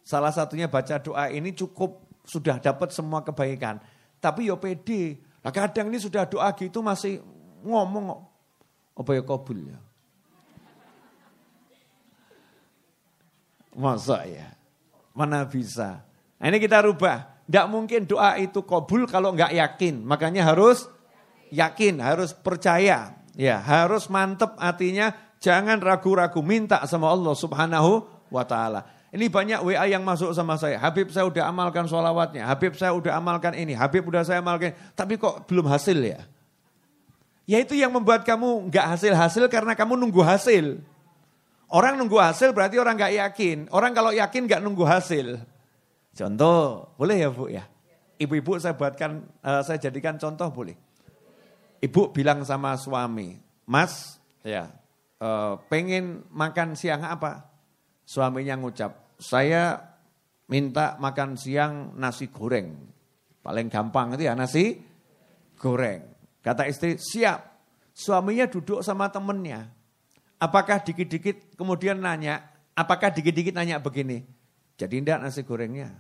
salah 0.03 0.33
satunya 0.33 0.67
baca 0.67 0.99
doa 0.99 1.29
ini 1.31 1.55
cukup 1.55 2.01
sudah 2.25 2.59
dapat 2.59 2.93
semua 2.93 3.23
kebaikan. 3.25 3.81
Tapi 4.21 4.49
yo 4.49 4.57
pede. 4.61 5.17
Nah, 5.41 5.49
kadang 5.49 5.89
ini 5.89 5.97
sudah 5.97 6.29
doa 6.29 6.53
gitu 6.53 6.85
masih 6.85 7.17
ngomong 7.65 8.21
apa 8.93 9.11
ya 9.17 9.23
kabul 9.25 9.57
ya. 9.65 9.79
Masa 13.73 14.27
ya? 14.27 14.51
Mana 15.15 15.47
bisa? 15.47 16.05
Nah, 16.37 16.45
ini 16.51 16.59
kita 16.61 16.83
rubah. 16.83 17.30
Tidak 17.47 17.65
mungkin 17.67 18.07
doa 18.07 18.37
itu 18.37 18.61
kabul 18.63 19.05
kalau 19.09 19.33
nggak 19.33 19.53
yakin. 19.55 20.03
Makanya 20.05 20.47
harus 20.47 20.87
yakin, 21.51 21.99
harus 21.99 22.31
percaya. 22.31 23.17
Ya, 23.35 23.57
harus 23.59 24.11
mantep 24.11 24.55
artinya 24.59 25.15
jangan 25.39 25.79
ragu-ragu 25.79 26.39
minta 26.43 26.83
sama 26.85 27.09
Allah 27.09 27.33
Subhanahu 27.35 28.03
wa 28.31 28.43
taala. 28.43 28.87
Ini 29.11 29.27
banyak 29.27 29.59
WA 29.67 29.85
yang 29.91 30.07
masuk 30.07 30.31
sama 30.31 30.55
saya. 30.55 30.79
Habib 30.79 31.11
saya 31.11 31.27
udah 31.27 31.51
amalkan 31.51 31.83
sholawatnya. 31.83 32.47
Habib 32.47 32.79
saya 32.79 32.95
udah 32.95 33.19
amalkan 33.19 33.51
ini. 33.59 33.75
Habib 33.75 34.07
udah 34.07 34.23
saya 34.23 34.39
amalkan. 34.39 34.71
Tapi 34.95 35.19
kok 35.19 35.51
belum 35.51 35.67
hasil 35.67 35.99
ya? 35.99 36.23
Ya 37.43 37.59
itu 37.59 37.75
yang 37.75 37.91
membuat 37.91 38.23
kamu 38.23 38.71
nggak 38.71 38.95
hasil-hasil 38.95 39.51
karena 39.51 39.75
kamu 39.75 39.99
nunggu 39.99 40.23
hasil. 40.23 40.79
Orang 41.67 41.99
nunggu 41.99 42.15
hasil 42.23 42.55
berarti 42.55 42.79
orang 42.79 42.95
nggak 42.95 43.13
yakin. 43.19 43.57
Orang 43.75 43.91
kalau 43.91 44.15
yakin 44.15 44.47
nggak 44.47 44.63
nunggu 44.63 44.87
hasil. 44.87 45.43
Contoh, 46.11 46.91
boleh 46.99 47.17
ya 47.23 47.29
Bu 47.31 47.47
ya? 47.47 47.63
Ibu-ibu 48.21 48.59
saya 48.59 48.77
buatkan, 48.77 49.25
uh, 49.41 49.63
saya 49.65 49.81
jadikan 49.81 50.19
contoh 50.19 50.51
boleh. 50.51 50.77
Ibu 51.81 52.13
bilang 52.13 52.45
sama 52.45 52.77
suami, 52.77 53.41
Mas, 53.65 54.21
ya, 54.45 54.69
uh, 55.17 55.57
pengen 55.71 56.21
makan 56.29 56.77
siang 56.77 57.01
apa? 57.01 57.49
Suaminya 58.05 58.59
ngucap, 58.59 59.17
saya 59.17 59.79
minta 60.51 60.99
makan 61.01 61.39
siang 61.39 61.95
nasi 61.97 62.29
goreng. 62.29 62.75
Paling 63.41 63.71
gampang 63.71 64.13
itu 64.13 64.29
ya 64.29 64.37
nasi 64.37 64.77
goreng. 65.57 66.05
Kata 66.45 66.69
istri, 66.69 66.99
siap. 67.01 67.49
Suaminya 67.95 68.45
duduk 68.45 68.85
sama 68.85 69.09
temennya. 69.09 69.71
Apakah 70.41 70.81
dikit-dikit 70.81 71.57
kemudian 71.57 72.01
nanya, 72.01 72.49
apakah 72.73 73.13
dikit-dikit 73.13 73.53
nanya 73.53 73.77
begini, 73.77 74.25
jadi 74.81 74.95
enggak 74.97 75.19
nasi 75.21 75.45
gorengnya? 75.45 75.93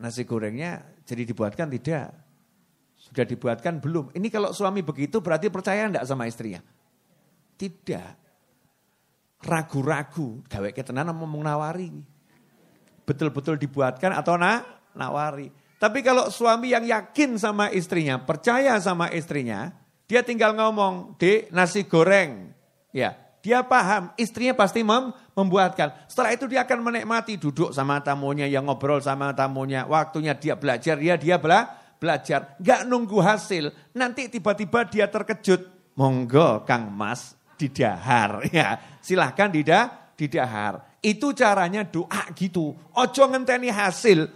Nasi 0.00 0.24
gorengnya 0.24 0.80
jadi 1.04 1.28
dibuatkan 1.28 1.68
tidak? 1.68 2.08
Sudah 2.96 3.28
dibuatkan 3.28 3.84
belum? 3.84 4.16
Ini 4.16 4.32
kalau 4.32 4.56
suami 4.56 4.80
begitu 4.80 5.20
berarti 5.20 5.52
percaya 5.52 5.84
enggak 5.84 6.08
sama 6.08 6.24
istrinya? 6.24 6.64
Tidak. 7.60 8.10
Ragu-ragu, 9.44 10.40
gawe 10.48 10.70
ketenan 10.72 11.12
ngomong 11.12 11.44
nawari. 11.44 11.92
Betul-betul 13.04 13.60
dibuatkan 13.60 14.16
atau 14.16 14.40
na, 14.40 14.64
nawari. 14.96 15.52
Tapi 15.78 16.02
kalau 16.02 16.26
suami 16.32 16.74
yang 16.74 16.82
yakin 16.82 17.38
sama 17.38 17.70
istrinya, 17.70 18.18
percaya 18.18 18.74
sama 18.82 19.14
istrinya, 19.14 19.70
dia 20.10 20.26
tinggal 20.26 20.56
ngomong, 20.58 21.14
di 21.20 21.46
nasi 21.54 21.86
goreng." 21.86 22.50
Ya, 22.90 23.14
dia 23.38 23.62
paham, 23.62 24.10
istrinya 24.18 24.54
pasti 24.54 24.82
mem 24.82 25.14
membuatkan. 25.32 25.94
Setelah 26.10 26.34
itu 26.34 26.50
dia 26.50 26.66
akan 26.66 26.78
menikmati 26.82 27.38
duduk 27.38 27.70
sama 27.70 28.02
tamunya, 28.02 28.50
yang 28.50 28.66
ngobrol 28.66 28.98
sama 28.98 29.30
tamunya. 29.30 29.86
Waktunya 29.86 30.34
dia 30.34 30.58
belajar, 30.58 30.98
ya 30.98 31.14
dia 31.14 31.38
bela 31.38 31.70
belajar. 32.02 32.58
Gak 32.58 32.86
nunggu 32.86 33.18
hasil, 33.22 33.70
nanti 33.94 34.26
tiba-tiba 34.26 34.86
dia 34.86 35.06
terkejut. 35.06 35.94
Monggo 35.98 36.62
Kang 36.66 36.90
Mas, 36.90 37.34
didahar. 37.58 38.46
Ya, 38.54 38.78
silahkan 39.02 39.50
didah, 39.50 40.14
didahar. 40.14 40.98
Itu 40.98 41.30
caranya 41.34 41.86
doa 41.86 42.30
gitu. 42.34 42.74
Ojo 42.74 43.22
ngenteni 43.30 43.70
hasil. 43.70 44.26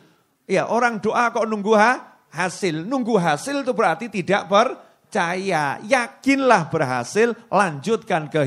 Ya, 0.47 0.67
orang 0.71 1.03
doa 1.03 1.31
kok 1.31 1.47
nunggu 1.47 1.75
ha? 1.75 2.13
hasil. 2.33 2.89
Nunggu 2.89 3.21
hasil 3.21 3.63
itu 3.63 3.73
berarti 3.77 4.09
tidak 4.09 4.49
percaya. 4.49 5.79
Yakinlah 5.85 6.73
berhasil, 6.73 7.37
lanjutkan 7.53 8.33
ke 8.33 8.43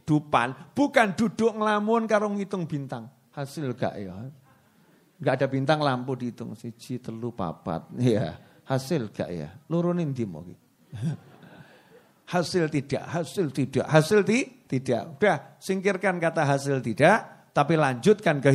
kehidupan. 0.00 0.72
Bukan 0.74 1.14
duduk 1.14 1.52
ngelamun 1.54 2.08
karo 2.08 2.32
ngitung 2.32 2.64
bintang. 2.64 3.06
Hasil 3.30 3.76
gak 3.76 3.94
ya? 4.00 4.16
Gak 5.20 5.34
ada 5.38 5.46
bintang 5.46 5.84
lampu 5.84 6.16
dihitung. 6.16 6.56
Siji, 6.56 6.98
telu, 6.98 7.30
papat. 7.30 7.86
Ya, 8.00 8.40
hasil 8.66 9.12
gak 9.12 9.30
ya? 9.30 9.52
Lurunin 9.68 10.10
di 10.16 10.24
mau. 10.24 10.42
hasil 12.34 12.66
tidak, 12.70 13.04
hasil 13.06 13.52
tidak, 13.54 13.86
hasil 13.86 14.20
ti, 14.26 14.66
tidak. 14.66 15.18
Udah, 15.18 15.36
singkirkan 15.62 16.18
kata 16.18 16.46
hasil 16.46 16.82
tidak, 16.82 17.50
tapi 17.54 17.74
lanjutkan 17.78 18.38
ke 18.42 18.50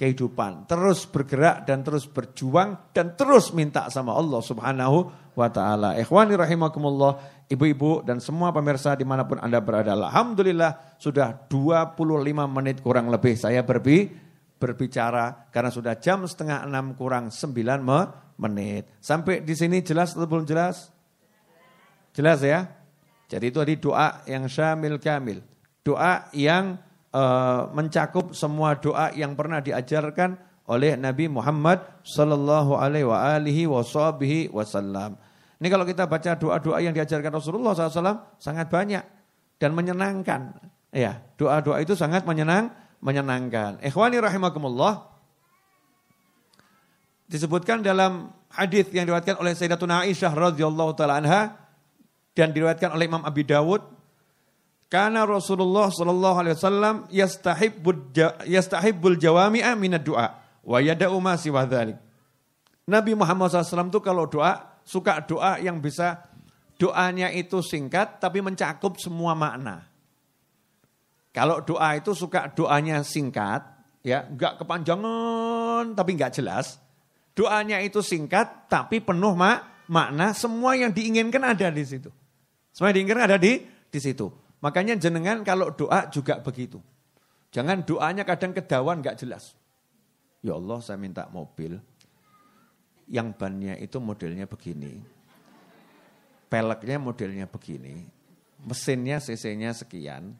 kehidupan. 0.00 0.64
Terus 0.64 1.04
bergerak 1.04 1.68
dan 1.68 1.84
terus 1.84 2.08
berjuang 2.08 2.92
dan 2.96 3.12
terus 3.16 3.52
minta 3.52 3.92
sama 3.92 4.16
Allah 4.16 4.40
subhanahu 4.40 4.98
wa 5.36 5.48
ta'ala. 5.52 6.00
Ikhwani 6.00 6.36
rahimakumullah. 6.40 7.39
Ibu-ibu 7.50 8.06
dan 8.06 8.22
semua 8.22 8.54
pemirsa 8.54 8.94
di 8.94 9.02
mana 9.02 9.26
pun 9.26 9.42
Anda 9.42 9.58
berada. 9.58 9.98
Alhamdulillah 9.98 10.94
sudah 11.02 11.34
25 11.50 11.98
menit 12.46 12.78
kurang 12.78 13.10
lebih 13.10 13.34
saya 13.34 13.66
berbi, 13.66 14.06
berbicara. 14.54 15.50
Karena 15.50 15.74
sudah 15.74 15.98
jam 15.98 16.22
setengah 16.22 16.62
enam 16.62 16.94
kurang 16.94 17.34
9 17.34 17.50
menit. 18.38 18.86
Sampai 19.02 19.42
di 19.42 19.58
sini 19.58 19.82
jelas 19.82 20.14
atau 20.14 20.30
belum 20.30 20.46
jelas? 20.46 20.94
Jelas 22.14 22.38
ya? 22.46 22.70
Jadi 23.26 23.50
itu 23.50 23.58
tadi 23.58 23.74
doa 23.82 24.22
yang 24.30 24.46
syamil 24.46 25.02
kamil. 25.02 25.42
Doa 25.82 26.30
yang 26.30 26.78
uh, 27.10 27.66
mencakup 27.74 28.30
semua 28.30 28.78
doa 28.78 29.10
yang 29.14 29.34
pernah 29.34 29.58
diajarkan 29.58 30.38
oleh 30.70 30.94
Nabi 30.94 31.26
Muhammad 31.26 31.82
sallallahu 32.06 32.78
alaihi 32.78 33.66
wasallam. 33.66 35.18
Ini 35.60 35.68
kalau 35.68 35.84
kita 35.84 36.08
baca 36.08 36.40
doa-doa 36.40 36.80
yang 36.80 36.96
diajarkan 36.96 37.36
Rasulullah 37.36 37.76
SAW 37.76 38.40
sangat 38.40 38.72
banyak 38.72 39.04
dan 39.60 39.76
menyenangkan. 39.76 40.56
Ya, 40.88 41.20
doa-doa 41.36 41.84
itu 41.84 41.92
sangat 41.92 42.24
menyenang, 42.24 42.72
menyenangkan. 43.04 43.76
Ikhwani 43.84 44.24
rahimakumullah. 44.24 45.04
Disebutkan 47.28 47.84
dalam 47.84 48.32
hadis 48.50 48.88
yang 48.90 49.04
diriwayatkan 49.04 49.36
oleh 49.36 49.52
Sayyidatuna 49.52 50.08
Aisyah 50.08 50.32
radhiyallahu 50.32 50.96
taala 50.96 51.20
anha 51.20 51.54
dan 52.32 52.56
diriwayatkan 52.56 52.96
oleh 52.96 53.06
Imam 53.06 53.22
Abi 53.22 53.46
Dawud 53.46 53.84
karena 54.90 55.22
Rasulullah 55.22 55.92
sallallahu 55.92 56.36
alaihi 56.42 56.56
wasallam 56.58 57.06
yastahibbul 57.12 58.10
yastahibbul 58.48 59.14
jawami'a 59.14 59.78
minad 59.78 60.02
du'a 60.02 60.34
wa 60.66 60.78
yada'u 60.82 61.22
siwa 61.38 61.62
Nabi 62.90 63.14
Muhammad 63.14 63.54
SAW 63.54 63.86
itu 63.86 64.02
kalau 64.02 64.26
doa 64.26 64.69
suka 64.90 65.22
doa 65.22 65.62
yang 65.62 65.78
bisa 65.78 66.26
doanya 66.74 67.30
itu 67.30 67.62
singkat 67.62 68.18
tapi 68.18 68.42
mencakup 68.42 68.98
semua 68.98 69.38
makna. 69.38 69.86
Kalau 71.30 71.62
doa 71.62 71.94
itu 71.94 72.10
suka 72.10 72.50
doanya 72.50 73.06
singkat, 73.06 73.62
ya 74.02 74.26
nggak 74.26 74.66
kepanjangan 74.66 75.94
tapi 75.94 76.18
nggak 76.18 76.34
jelas. 76.34 76.82
Doanya 77.38 77.78
itu 77.78 78.02
singkat 78.02 78.66
tapi 78.66 78.98
penuh 78.98 79.38
mak 79.38 79.86
makna, 79.86 80.34
semua 80.34 80.74
yang 80.74 80.90
diinginkan 80.90 81.46
ada 81.46 81.70
di 81.70 81.86
situ. 81.86 82.10
Semua 82.74 82.90
yang 82.90 83.06
diinginkan 83.06 83.30
ada 83.30 83.38
di 83.38 83.62
di 83.62 83.98
situ. 84.02 84.26
Makanya 84.58 84.98
jenengan 84.98 85.46
kalau 85.46 85.70
doa 85.70 86.10
juga 86.10 86.42
begitu. 86.42 86.82
Jangan 87.54 87.86
doanya 87.86 88.26
kadang 88.26 88.50
kedawan 88.50 88.98
nggak 88.98 89.22
jelas. 89.22 89.54
Ya 90.42 90.58
Allah 90.58 90.82
saya 90.82 90.98
minta 90.98 91.30
mobil, 91.30 91.78
yang 93.10 93.34
bannya 93.34 93.74
itu 93.82 93.98
modelnya 93.98 94.46
begini. 94.46 95.02
Peleknya 96.46 96.96
modelnya 97.02 97.46
begini. 97.50 98.06
Mesinnya 98.62 99.18
cc-nya 99.18 99.74
sekian. 99.74 100.38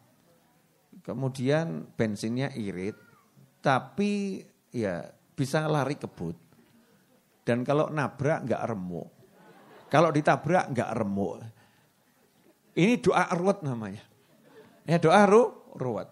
Kemudian 1.02 1.90
bensinnya 1.98 2.54
irit. 2.54 2.94
Tapi 3.58 4.40
ya 4.70 5.02
bisa 5.34 5.66
lari 5.66 5.98
kebut. 5.98 6.38
Dan 7.42 7.66
kalau 7.66 7.90
nabrak 7.90 8.46
nggak 8.46 8.62
remuk. 8.70 9.10
Kalau 9.90 10.14
ditabrak 10.14 10.70
nggak 10.70 10.90
remuk. 10.94 11.42
Ini 12.78 13.02
doa 13.02 13.26
ruwet 13.34 13.66
namanya. 13.66 14.02
Ya 14.86 15.02
doa 15.02 15.26
ru, 15.26 15.74
ruwet. 15.74 16.06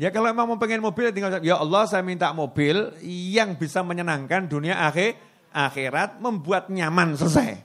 Ya 0.00 0.08
kalau 0.08 0.32
memang 0.32 0.48
mau 0.48 0.56
pengen 0.56 0.80
mobil 0.80 1.12
tinggal 1.12 1.44
ya 1.44 1.60
Allah 1.60 1.84
saya 1.84 2.00
minta 2.00 2.32
mobil 2.32 2.96
yang 3.04 3.52
bisa 3.60 3.84
menyenangkan 3.84 4.48
dunia 4.48 4.80
akhir 4.88 5.29
akhirat 5.50 6.22
membuat 6.22 6.70
nyaman 6.70 7.18
selesai. 7.18 7.62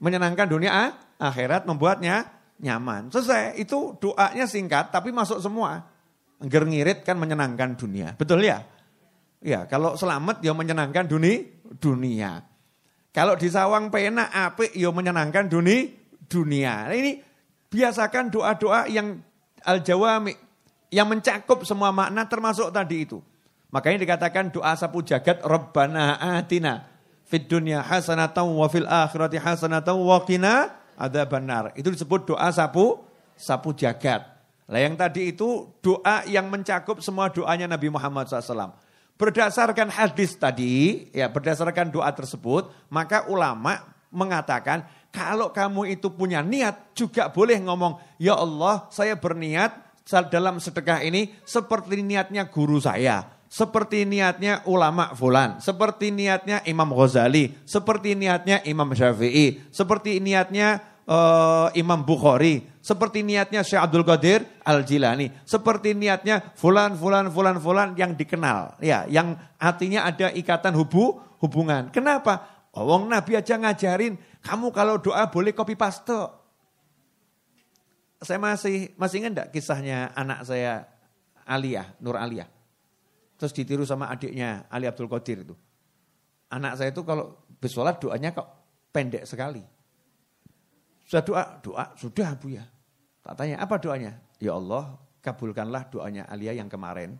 Menyenangkan 0.00 0.48
dunia 0.48 0.96
akhirat 1.20 1.68
membuatnya 1.68 2.28
nyaman. 2.60 3.12
Selesai. 3.12 3.60
Itu 3.60 3.96
doanya 4.00 4.48
singkat 4.48 4.92
tapi 4.92 5.12
masuk 5.12 5.40
semua. 5.40 5.84
Engger 6.40 6.64
ngirit 6.64 7.04
kan 7.04 7.20
menyenangkan 7.20 7.76
dunia. 7.76 8.16
Betul 8.16 8.44
ya? 8.44 8.64
Ya, 9.40 9.64
kalau 9.68 9.96
selamat 9.96 10.44
ya 10.44 10.52
menyenangkan 10.52 11.08
dunia, 11.08 11.44
dunia. 11.80 12.44
Kalau 13.10 13.34
di 13.36 13.48
sawang 13.48 13.88
pena 13.88 14.28
api 14.28 14.76
ya 14.76 14.92
menyenangkan 14.92 15.48
dunia, 15.48 15.88
dunia. 16.28 16.88
Nah, 16.88 16.96
ini 16.96 17.20
biasakan 17.72 18.28
doa-doa 18.28 18.88
yang 18.88 19.20
al-jawami 19.64 20.36
yang 20.90 21.06
mencakup 21.08 21.62
semua 21.64 21.94
makna 21.94 22.26
termasuk 22.26 22.68
tadi 22.74 23.08
itu. 23.08 23.18
Makanya 23.70 24.02
dikatakan 24.02 24.50
doa 24.50 24.74
sapu 24.74 25.02
jagat 25.06 25.38
Rabbana 25.46 26.18
atina 26.18 26.90
fid 27.30 27.46
dunya 27.46 27.78
hasanatan 27.78 28.50
wa 28.50 28.66
fil 28.66 28.86
akhirati 28.86 29.38
hasanatan 29.38 29.94
wa 29.94 30.18
qina 30.26 30.74
adzabannar. 30.98 31.70
Itu 31.78 31.94
disebut 31.94 32.34
doa 32.34 32.50
sapu 32.50 32.98
sapu 33.38 33.70
jagat. 33.70 34.26
Lah 34.66 34.80
yang 34.82 34.98
tadi 34.98 35.30
itu 35.30 35.70
doa 35.78 36.26
yang 36.26 36.50
mencakup 36.50 36.98
semua 36.98 37.30
doanya 37.30 37.70
Nabi 37.70 37.90
Muhammad 37.90 38.26
SAW. 38.26 38.74
Berdasarkan 39.18 39.92
hadis 39.92 40.34
tadi, 40.34 41.06
ya 41.12 41.28
berdasarkan 41.28 41.92
doa 41.92 42.08
tersebut, 42.14 42.72
maka 42.88 43.28
ulama 43.28 43.92
mengatakan 44.10 44.86
kalau 45.12 45.52
kamu 45.52 45.98
itu 45.98 46.08
punya 46.10 46.40
niat 46.40 46.94
juga 46.96 47.28
boleh 47.28 47.60
ngomong, 47.60 48.00
ya 48.16 48.38
Allah 48.38 48.88
saya 48.90 49.18
berniat 49.18 50.02
dalam 50.32 50.58
sedekah 50.58 51.04
ini 51.06 51.34
seperti 51.44 52.00
niatnya 52.02 52.48
guru 52.48 52.82
saya 52.82 53.39
seperti 53.50 54.06
niatnya 54.06 54.62
ulama 54.70 55.10
fulan, 55.10 55.58
seperti 55.58 56.14
niatnya 56.14 56.62
Imam 56.70 56.86
Ghazali, 56.94 57.50
seperti 57.66 58.14
niatnya 58.14 58.62
Imam 58.62 58.94
Syafi'i, 58.94 59.58
seperti 59.74 60.22
niatnya 60.22 60.78
uh, 61.10 61.66
Imam 61.74 62.06
Bukhari, 62.06 62.62
seperti 62.78 63.26
niatnya 63.26 63.66
Syekh 63.66 63.82
Abdul 63.82 64.06
Qadir 64.06 64.46
Al-Jilani, 64.62 65.34
seperti 65.42 65.98
niatnya 65.98 66.54
fulan 66.54 66.94
fulan 66.94 67.26
fulan 67.34 67.58
fulan 67.58 67.98
yang 67.98 68.14
dikenal, 68.14 68.78
ya, 68.78 69.10
yang 69.10 69.34
artinya 69.58 70.06
ada 70.06 70.30
ikatan 70.30 70.78
hubu 70.78 71.18
hubungan. 71.42 71.90
Kenapa? 71.90 72.62
Wong 72.70 73.10
Nabi 73.10 73.34
aja 73.34 73.58
ngajarin, 73.58 74.14
kamu 74.46 74.70
kalau 74.70 75.02
doa 75.02 75.26
boleh 75.26 75.50
copy 75.50 75.74
paste. 75.74 76.38
Saya 78.22 78.38
masih 78.38 78.94
masih 78.94 79.26
ingat 79.26 79.32
enggak 79.34 79.48
kisahnya 79.50 80.14
anak 80.14 80.46
saya 80.46 80.86
Aliyah, 81.50 81.98
Nur 81.98 82.14
Aliyah. 82.14 82.59
Terus 83.40 83.56
ditiru 83.56 83.88
sama 83.88 84.12
adiknya 84.12 84.68
Ali 84.68 84.84
Abdul 84.84 85.08
Qadir 85.08 85.48
itu. 85.48 85.56
Anak 86.52 86.76
saya 86.76 86.92
itu 86.92 87.00
kalau 87.00 87.40
bersolat 87.56 87.96
doanya 87.96 88.36
kok 88.36 88.44
pendek 88.92 89.24
sekali. 89.24 89.64
Sudah 91.08 91.24
doa, 91.24 91.44
doa 91.64 91.84
sudah 91.96 92.36
Bu 92.36 92.52
ya. 92.52 92.68
Tak 93.24 93.40
tanya 93.40 93.64
apa 93.64 93.80
doanya? 93.80 94.20
Ya 94.36 94.60
Allah, 94.60 94.92
kabulkanlah 95.24 95.88
doanya 95.88 96.28
Alia 96.28 96.52
yang 96.52 96.68
kemarin. 96.68 97.16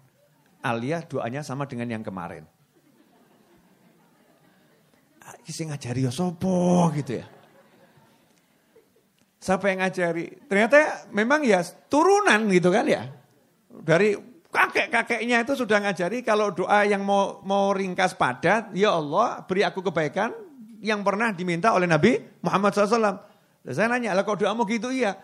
Alia 0.60 1.00
doanya 1.08 1.40
sama 1.40 1.64
dengan 1.64 1.88
yang 1.88 2.04
kemarin. 2.04 2.44
Kisi 5.40 5.64
ngajari 5.64 6.04
ya 6.04 6.12
sopo 6.12 6.92
gitu 7.00 7.16
ya. 7.16 7.26
Siapa 9.40 9.72
yang 9.72 9.80
ngajari? 9.80 10.44
Ternyata 10.52 11.08
memang 11.16 11.40
ya 11.48 11.64
turunan 11.88 12.44
gitu 12.52 12.68
kan 12.68 12.84
ya. 12.84 13.08
Dari 13.72 14.12
kakek-kakeknya 14.50 15.46
itu 15.46 15.54
sudah 15.54 15.78
ngajari 15.82 16.26
kalau 16.26 16.50
doa 16.50 16.82
yang 16.84 17.06
mau 17.06 17.40
mau 17.46 17.70
ringkas 17.70 18.18
padat, 18.18 18.74
ya 18.74 18.94
Allah 18.94 19.42
beri 19.46 19.62
aku 19.62 19.80
kebaikan 19.80 20.34
yang 20.82 21.06
pernah 21.06 21.30
diminta 21.30 21.70
oleh 21.72 21.86
Nabi 21.86 22.18
Muhammad 22.42 22.74
SAW. 22.74 23.30
Saya 23.70 23.86
nanya, 23.92 24.16
lah 24.16 24.24
kalau 24.24 24.40
doamu 24.40 24.64
gitu 24.66 24.90
iya. 24.90 25.14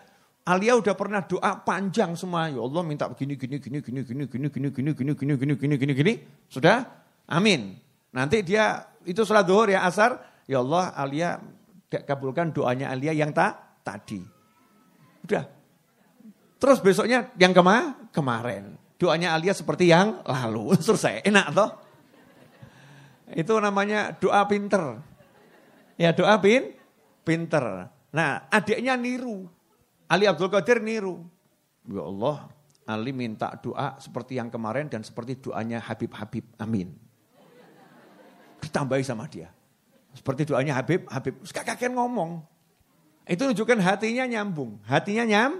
Alia 0.47 0.79
udah 0.79 0.95
pernah 0.95 1.19
doa 1.27 1.59
panjang 1.59 2.15
semua. 2.15 2.47
Ya 2.47 2.63
Allah 2.63 2.79
minta 2.87 3.11
begini, 3.11 3.35
gini, 3.35 3.59
gini, 3.59 3.83
gini, 3.83 3.99
gini, 4.07 4.23
gini, 4.23 4.47
gini, 4.47 4.67
gini, 4.71 4.91
gini, 4.95 5.11
gini, 5.11 5.33
gini, 5.35 5.53
gini, 5.59 5.75
gini, 5.75 5.93
gini. 5.97 6.13
Sudah? 6.47 6.87
Amin. 7.27 7.75
Nanti 8.15 8.47
dia, 8.47 8.87
itu 9.03 9.27
sholat 9.27 9.43
duhur 9.43 9.67
ya 9.67 9.83
asar. 9.83 10.23
Ya 10.47 10.63
Allah 10.63 10.95
Alia 10.95 11.43
kabulkan 11.91 12.55
doanya 12.55 12.95
Alia 12.95 13.11
yang 13.11 13.35
tak 13.35 13.83
tadi. 13.83 14.23
Udah. 15.27 15.43
Terus 16.63 16.79
besoknya 16.79 17.27
yang 17.35 17.51
kema 17.51 18.07
kemarin. 18.15 18.76
Doanya 18.97 19.37
Alia 19.37 19.53
seperti 19.53 19.93
yang 19.93 20.25
lalu. 20.25 20.73
Selesai. 20.85 21.21
Enak 21.25 21.47
toh? 21.53 21.69
Itu 23.33 23.59
namanya 23.61 24.15
doa 24.17 24.41
pinter. 24.49 25.01
Ya 25.97 26.13
doa 26.13 26.37
pin, 26.37 26.73
pinter. 27.25 27.89
Nah 28.13 28.45
adiknya 28.49 28.97
niru. 28.97 29.49
Ali 30.07 30.25
Abdul 30.25 30.47
Qadir 30.47 30.79
niru. 30.79 31.27
Ya 31.87 32.03
Allah, 32.03 32.47
Ali 32.87 33.11
minta 33.11 33.51
doa 33.59 33.99
seperti 33.99 34.39
yang 34.39 34.47
kemarin 34.47 34.87
dan 34.87 35.03
seperti 35.03 35.35
doanya 35.35 35.83
Habib-Habib. 35.83 36.55
Amin. 36.55 36.95
Ditambahi 38.63 39.03
sama 39.03 39.27
dia. 39.27 39.51
Seperti 40.15 40.47
doanya 40.47 40.79
Habib, 40.79 41.03
Habib. 41.11 41.35
Kakek 41.43 41.91
ngomong. 41.91 42.41
Itu 43.27 43.43
menunjukkan 43.43 43.79
hatinya 43.83 44.23
nyambung. 44.23 44.79
Hatinya 44.87 45.27
nyam, 45.27 45.51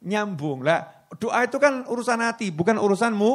nyambung. 0.00 0.64
Lah, 0.64 1.03
doa 1.18 1.44
itu 1.44 1.56
kan 1.60 1.84
urusan 1.86 2.20
hati, 2.20 2.50
bukan 2.50 2.76
urusanmu 2.80 3.30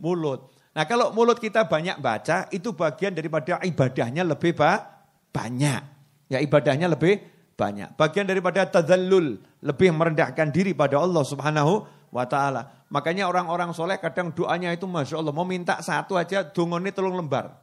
mulut. 0.00 0.50
Nah 0.70 0.86
kalau 0.86 1.10
mulut 1.10 1.42
kita 1.42 1.66
banyak 1.66 1.98
baca, 1.98 2.46
itu 2.54 2.72
bagian 2.72 3.12
daripada 3.12 3.58
ibadahnya 3.62 4.22
lebih 4.22 4.54
banyak. 5.34 5.82
Ya 6.30 6.38
ibadahnya 6.38 6.86
lebih 6.86 7.20
banyak. 7.58 7.98
Bagian 7.98 8.24
daripada 8.24 8.64
tadallul, 8.64 9.42
lebih 9.60 9.90
merendahkan 9.92 10.48
diri 10.54 10.72
pada 10.72 11.02
Allah 11.02 11.20
subhanahu 11.26 11.84
wa 12.08 12.24
ta'ala. 12.24 12.86
Makanya 12.90 13.28
orang-orang 13.28 13.70
soleh 13.76 13.98
kadang 13.98 14.32
doanya 14.32 14.72
itu 14.72 14.86
Masya 14.86 15.20
Allah, 15.20 15.34
mau 15.34 15.44
minta 15.46 15.78
satu 15.82 16.16
aja, 16.16 16.46
dungoni 16.46 16.90
tolong 16.90 17.18
lembar. 17.18 17.60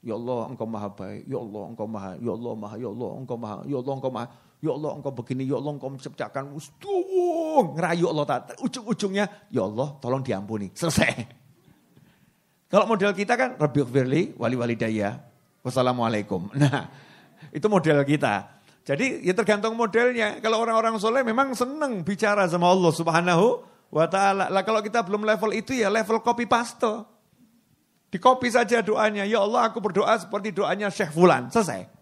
Ya 0.00 0.16
Allah 0.16 0.48
engkau 0.48 0.64
maha 0.64 0.88
baik, 0.88 1.28
Ya 1.28 1.36
Allah 1.36 1.62
engkau 1.68 1.84
maha, 1.84 2.16
Ya 2.16 2.32
Allah 2.32 2.52
maha, 2.56 2.76
Ya 2.80 2.88
Allah 2.88 3.10
engkau 3.20 3.36
maha, 3.36 3.58
Ya 3.68 3.76
Allah 3.76 3.94
engkau 4.00 4.10
maha. 4.10 4.26
Ya 4.26 4.32
Allah 4.32 4.40
engkau 4.40 4.49
begini, 4.60 5.48
Ya 5.48 5.56
Allah 5.56 5.72
engkau 5.72 5.88
menciptakan 5.88 6.52
ustung, 6.52 7.74
ngerayu 7.76 8.12
Allah 8.12 8.24
tak. 8.28 8.60
Ujung-ujungnya, 8.60 9.48
Ya 9.48 9.64
Allah 9.64 9.96
tolong 10.04 10.20
diampuni. 10.20 10.68
Selesai. 10.76 11.40
Kalau 12.70 12.86
model 12.86 13.10
kita 13.16 13.34
kan, 13.34 13.56
Rabbi 13.58 13.80
Firli, 13.82 14.22
wali 14.36 14.54
wali 14.54 14.76
daya, 14.78 15.18
wassalamualaikum. 15.64 16.52
Nah, 16.54 16.86
itu 17.50 17.66
model 17.66 18.04
kita. 18.04 18.60
Jadi 18.84 19.26
ya 19.26 19.34
tergantung 19.36 19.76
modelnya. 19.76 20.40
Kalau 20.40 20.60
orang-orang 20.62 20.96
soleh 20.96 21.20
memang 21.20 21.52
senang 21.52 22.00
bicara 22.00 22.48
sama 22.48 22.70
Allah 22.70 22.92
subhanahu 22.94 23.62
wa 23.92 24.06
ta'ala. 24.08 24.48
Lah 24.48 24.62
kalau 24.64 24.80
kita 24.80 25.04
belum 25.04 25.26
level 25.26 25.52
itu 25.52 25.76
ya 25.76 25.92
level 25.92 26.22
copy 26.24 26.48
paste. 26.48 26.88
Di 28.10 28.18
copy 28.18 28.50
saja 28.50 28.82
doanya. 28.82 29.22
Ya 29.28 29.38
Allah 29.42 29.70
aku 29.70 29.78
berdoa 29.78 30.16
seperti 30.18 30.50
doanya 30.50 30.88
Syekh 30.90 31.12
Fulan. 31.14 31.52
Selesai. 31.52 31.99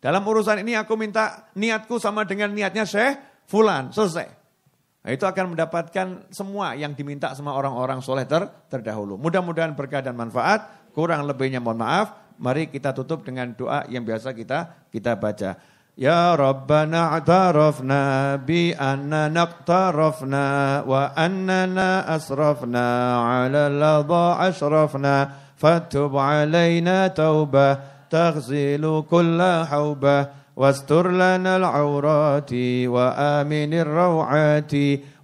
Dalam 0.00 0.24
urusan 0.24 0.64
ini 0.64 0.72
aku 0.72 0.96
minta 0.96 1.52
niatku 1.52 2.00
sama 2.00 2.24
dengan 2.24 2.50
niatnya 2.56 2.88
Syekh 2.88 3.44
Fulan, 3.44 3.92
selesai. 3.92 4.40
Nah, 5.00 5.10
itu 5.10 5.24
akan 5.24 5.56
mendapatkan 5.56 6.28
semua 6.28 6.76
yang 6.76 6.92
diminta 6.92 7.32
sama 7.32 7.56
orang-orang 7.56 8.04
soleh 8.04 8.28
ter 8.28 8.44
terdahulu. 8.68 9.16
Mudah-mudahan 9.16 9.72
berkah 9.72 10.04
dan 10.04 10.12
manfaat. 10.12 10.68
Kurang 10.92 11.24
lebihnya 11.24 11.60
mohon 11.60 11.80
maaf. 11.80 12.36
Mari 12.40 12.68
kita 12.72 12.92
tutup 12.96 13.24
dengan 13.24 13.52
doa 13.52 13.84
yang 13.88 14.04
biasa 14.04 14.32
kita 14.36 14.88
kita 14.92 15.16
baca. 15.16 15.56
Ya 16.00 16.32
Rabbana 16.32 17.16
atarafna 17.16 18.36
bi 18.40 18.72
anna 18.72 19.28
naqtarafna 19.28 20.44
wa 20.86 21.12
annana 21.12 22.08
asrafna 22.08 22.86
ala 23.44 23.68
ladha 23.68 24.40
asrafna 24.48 25.28
fatub 25.60 26.16
alaina 26.16 27.12
taubah 27.12 27.99
تغسل 28.10 29.02
كل 29.10 29.40
حوبة 29.70 30.26
واستر 30.56 31.10
لنا 31.10 31.56
العورات 31.56 32.52
وآمن 32.86 33.74
الروعات 33.74 34.72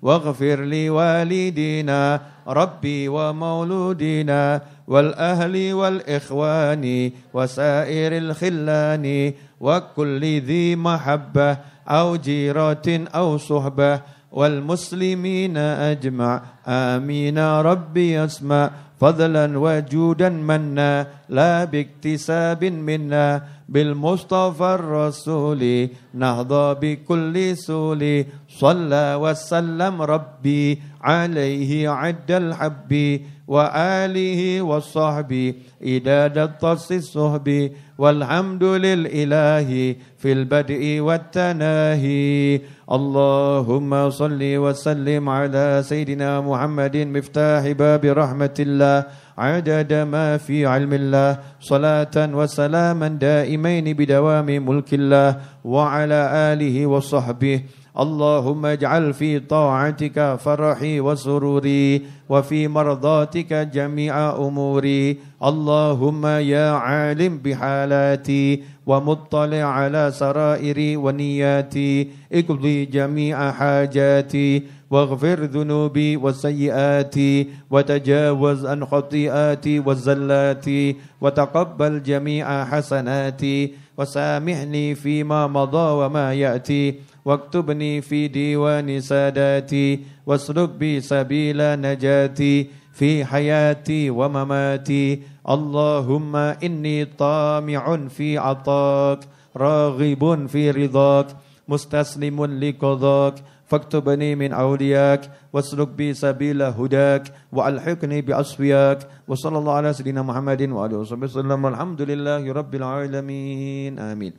واغفر 0.03 0.61
لوالدينا 0.65 2.21
ربي 2.49 3.09
ومولودنا 3.09 4.63
والأهل 4.89 5.75
والإخوان 5.75 7.11
وسائر 7.35 8.17
الخلان 8.19 9.33
وكل 9.61 10.41
ذي 10.41 10.77
محبة 10.77 11.59
أو 11.89 12.17
جيرة 12.17 12.89
أو 13.15 13.39
صحبة 13.39 14.01
والمسلمين 14.33 15.57
أجمع. 15.57 16.43
آمين 16.67 17.39
ربي 17.39 18.25
اسمع. 18.25 18.71
فضلا 19.01 19.59
وجودا 19.59 20.29
منا 20.29 21.07
لا 21.29 21.65
باكتساب 21.65 22.65
منا. 22.65 23.43
بالمصطفى 23.69 24.75
الرسول 24.75 25.89
نهضى 26.15 26.67
بكل 26.83 27.57
سول 27.57 28.25
صلى 28.49 29.19
وسلم 29.21 30.03
ربي 30.03 30.83
عليه 31.03 31.89
عد 31.89 32.31
الحب. 32.31 33.21
وآله 33.47 34.63
والصحب 34.63 35.55
إداد 35.83 36.39
الطس 36.39 36.93
الصحب 36.93 37.71
والحمد 37.99 38.65
للإله 38.65 39.71
في 40.19 40.33
البدء 40.33 41.01
والتناهي. 41.01 42.61
اللهم 42.93 44.11
صل 44.11 44.43
وسلم 44.43 45.29
على 45.29 45.83
سيدنا 45.83 46.41
محمد 46.41 46.97
مفتاح 46.97 47.63
باب 47.71 48.05
رحمة 48.05 48.57
الله 48.59 49.05
عدد 49.39 49.93
ما 49.93 50.37
في 50.37 50.67
علم 50.67 50.93
الله 50.93 51.39
صلاة 51.61 52.17
وسلاما 52.17 53.09
دائمين 53.09 53.85
بدوام 53.93 54.47
ملك 54.47 54.95
الله 54.95 55.37
وعلى 55.65 56.21
آله 56.53 56.87
وصحبه 56.87 57.63
اللهم 57.97 58.67
اجعل 58.67 59.15
في 59.15 59.41
طاعتك 59.41 60.37
فرحي 60.45 61.01
وسروري 61.01 62.03
وفي 62.29 62.69
مرضاتك 62.69 63.53
جميع 63.53 64.37
أموري. 64.37 65.17
اللهم 65.45 66.27
يا 66.27 66.71
عالم 66.71 67.39
بحالاتي 67.39 68.63
ومطلع 68.87 69.65
على 69.65 70.13
سرائري 70.13 70.97
ونياتي. 70.97 72.09
اقضي 72.33 72.85
جميع 72.85 73.51
حاجاتي 73.53 74.63
واغفر 74.91 75.45
ذنوبي 75.45 76.17
وسيئاتي 76.17 77.49
وتجاوز 77.71 78.67
عن 78.67 78.85
خطيئاتي 78.85 79.81
وزلاتي 79.81 80.97
وتقبل 81.21 82.03
جميع 82.03 82.65
حسناتي 82.65 83.75
وسامحني 83.99 84.95
فيما 84.95 85.47
مضى 85.47 85.89
وما 86.05 86.35
يأتي. 86.35 87.16
واكتبني 87.26 88.02
في 88.02 88.28
ديوان 88.28 89.02
ساداتي 89.02 90.00
واسلك 90.26 90.70
بي 90.70 91.02
سبيل 91.02 91.58
نجاتي 91.82 92.68
في 92.94 93.26
حياتي 93.26 94.10
ومماتي 94.10 95.22
اللهم 95.50 96.36
إني 96.36 97.06
طامع 97.06 98.08
في 98.08 98.38
عطاك 98.38 99.20
راغب 99.58 100.48
في 100.48 100.72
رضاك 100.72 101.28
مستسلم 101.68 102.46
لقضاك 102.46 103.36
فاكتبني 103.72 104.36
من 104.36 104.52
أولياك 104.54 105.32
واسلك 105.54 105.88
بي 105.88 106.14
سبيل 106.14 106.62
هداك 106.62 107.24
وألحقني 107.52 108.22
بأصفياك 108.22 109.00
وصلى 109.28 109.58
الله 109.58 109.74
على 109.74 109.94
سيدنا 109.94 110.22
محمد 110.22 110.62
وآله 110.70 110.98
وصحبه 110.98 111.24
وسلم 111.24 111.66
والحمد 111.66 112.02
لله 112.02 112.44
رب 112.52 112.74
العالمين 112.76 114.00
آمين 114.00 114.34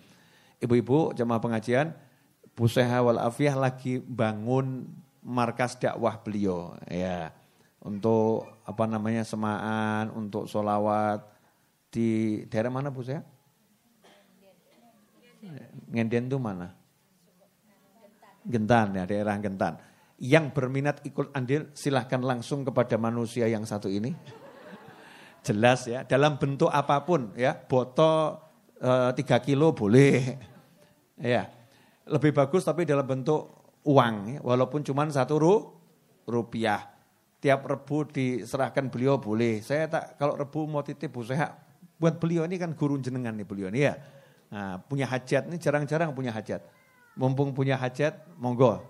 Ibu-ibu 0.62 1.10
jemaah 1.18 1.42
pengajian 1.42 1.90
Bu 2.57 2.65
Seha 2.65 3.05
wal 3.05 3.21
Afiyah 3.21 3.53
lagi 3.53 4.01
bangun 4.01 4.89
markas 5.21 5.77
dakwah 5.77 6.17
beliau 6.17 6.73
ya 6.89 7.29
untuk 7.85 8.49
apa 8.65 8.89
namanya 8.89 9.21
semaan 9.21 10.09
untuk 10.17 10.49
solawat 10.49 11.21
di 11.93 12.41
daerah 12.49 12.73
mana 12.73 12.89
Bu 12.89 13.05
Seha? 13.05 13.21
Ngenden 15.93 16.33
itu 16.33 16.41
mana? 16.41 16.73
Gentan 18.41 18.97
ya 18.97 19.05
daerah 19.05 19.37
Gentan. 19.37 19.77
Yang 20.17 20.45
berminat 20.57 21.05
ikut 21.05 21.29
andil 21.37 21.69
silahkan 21.77 22.25
langsung 22.25 22.65
kepada 22.65 22.97
manusia 22.97 23.45
yang 23.45 23.69
satu 23.69 23.85
ini. 23.85 24.17
Jelas 25.45 25.85
ya 25.85 26.01
dalam 26.09 26.41
bentuk 26.41 26.73
apa 26.73 27.05
pun 27.05 27.37
ya 27.37 27.53
botol 27.53 28.41
e, 28.81 29.13
3 29.13 29.45
kilo 29.45 29.77
boleh 29.77 30.35
ya 31.21 31.56
lebih 32.07 32.31
bagus 32.35 32.63
tapi 32.63 32.87
dalam 32.87 33.05
bentuk 33.05 33.47
uang, 33.87 34.15
ya. 34.27 34.37
walaupun 34.43 34.83
cuma 34.83 35.07
satu 35.07 35.35
ru, 35.39 35.55
rupiah. 36.27 36.95
Tiap 37.37 37.69
rebu 37.69 38.09
diserahkan 38.09 38.89
beliau 38.89 39.21
boleh. 39.21 39.61
Saya 39.61 39.85
tak 39.85 40.17
kalau 40.17 40.33
rebu 40.33 40.65
mau 40.65 40.81
titip 40.81 41.13
bu 41.13 41.21
saya 41.21 41.53
buat 42.01 42.17
beliau 42.17 42.49
ini 42.49 42.57
kan 42.57 42.73
guru 42.73 42.97
jenengan 42.97 43.37
nih 43.37 43.45
beliau 43.45 43.69
ini 43.69 43.85
ya. 43.85 43.95
Nah, 44.47 44.81
punya 44.81 45.05
hajat 45.05 45.45
ini 45.45 45.61
jarang-jarang 45.61 46.17
punya 46.17 46.33
hajat. 46.33 46.65
Mumpung 47.17 47.53
punya 47.53 47.77
hajat, 47.77 48.25
monggo 48.37 48.81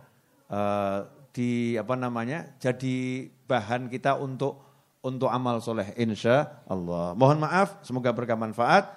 uh, 0.51 0.99
di 1.31 1.79
apa 1.79 1.95
namanya 1.95 2.55
jadi 2.59 3.27
bahan 3.47 3.87
kita 3.87 4.19
untuk 4.19 4.59
untuk 4.99 5.31
amal 5.31 5.63
soleh 5.63 5.95
insya 5.95 6.63
Allah. 6.67 7.15
Mohon 7.15 7.47
maaf, 7.47 7.79
semoga 7.85 8.11
berkah 8.11 8.35
manfaat. 8.35 8.91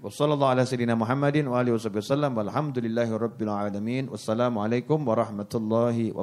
وصلى 0.00 0.32
الله 0.34 0.48
على 0.48 0.64
سيدنا 0.64 0.94
محمد 0.96 1.44
وآله 1.44 1.76
وصحبه 1.76 2.00
وسلم 2.00 2.32
والحمد 2.32 2.78
لله 2.78 3.16
رب 3.16 3.36
العالمين 3.42 4.08
والسلام 4.08 4.58
عليكم 4.58 5.08
ورحمة 5.08 5.52
الله 5.54 5.96
وبركاته. 6.16 6.18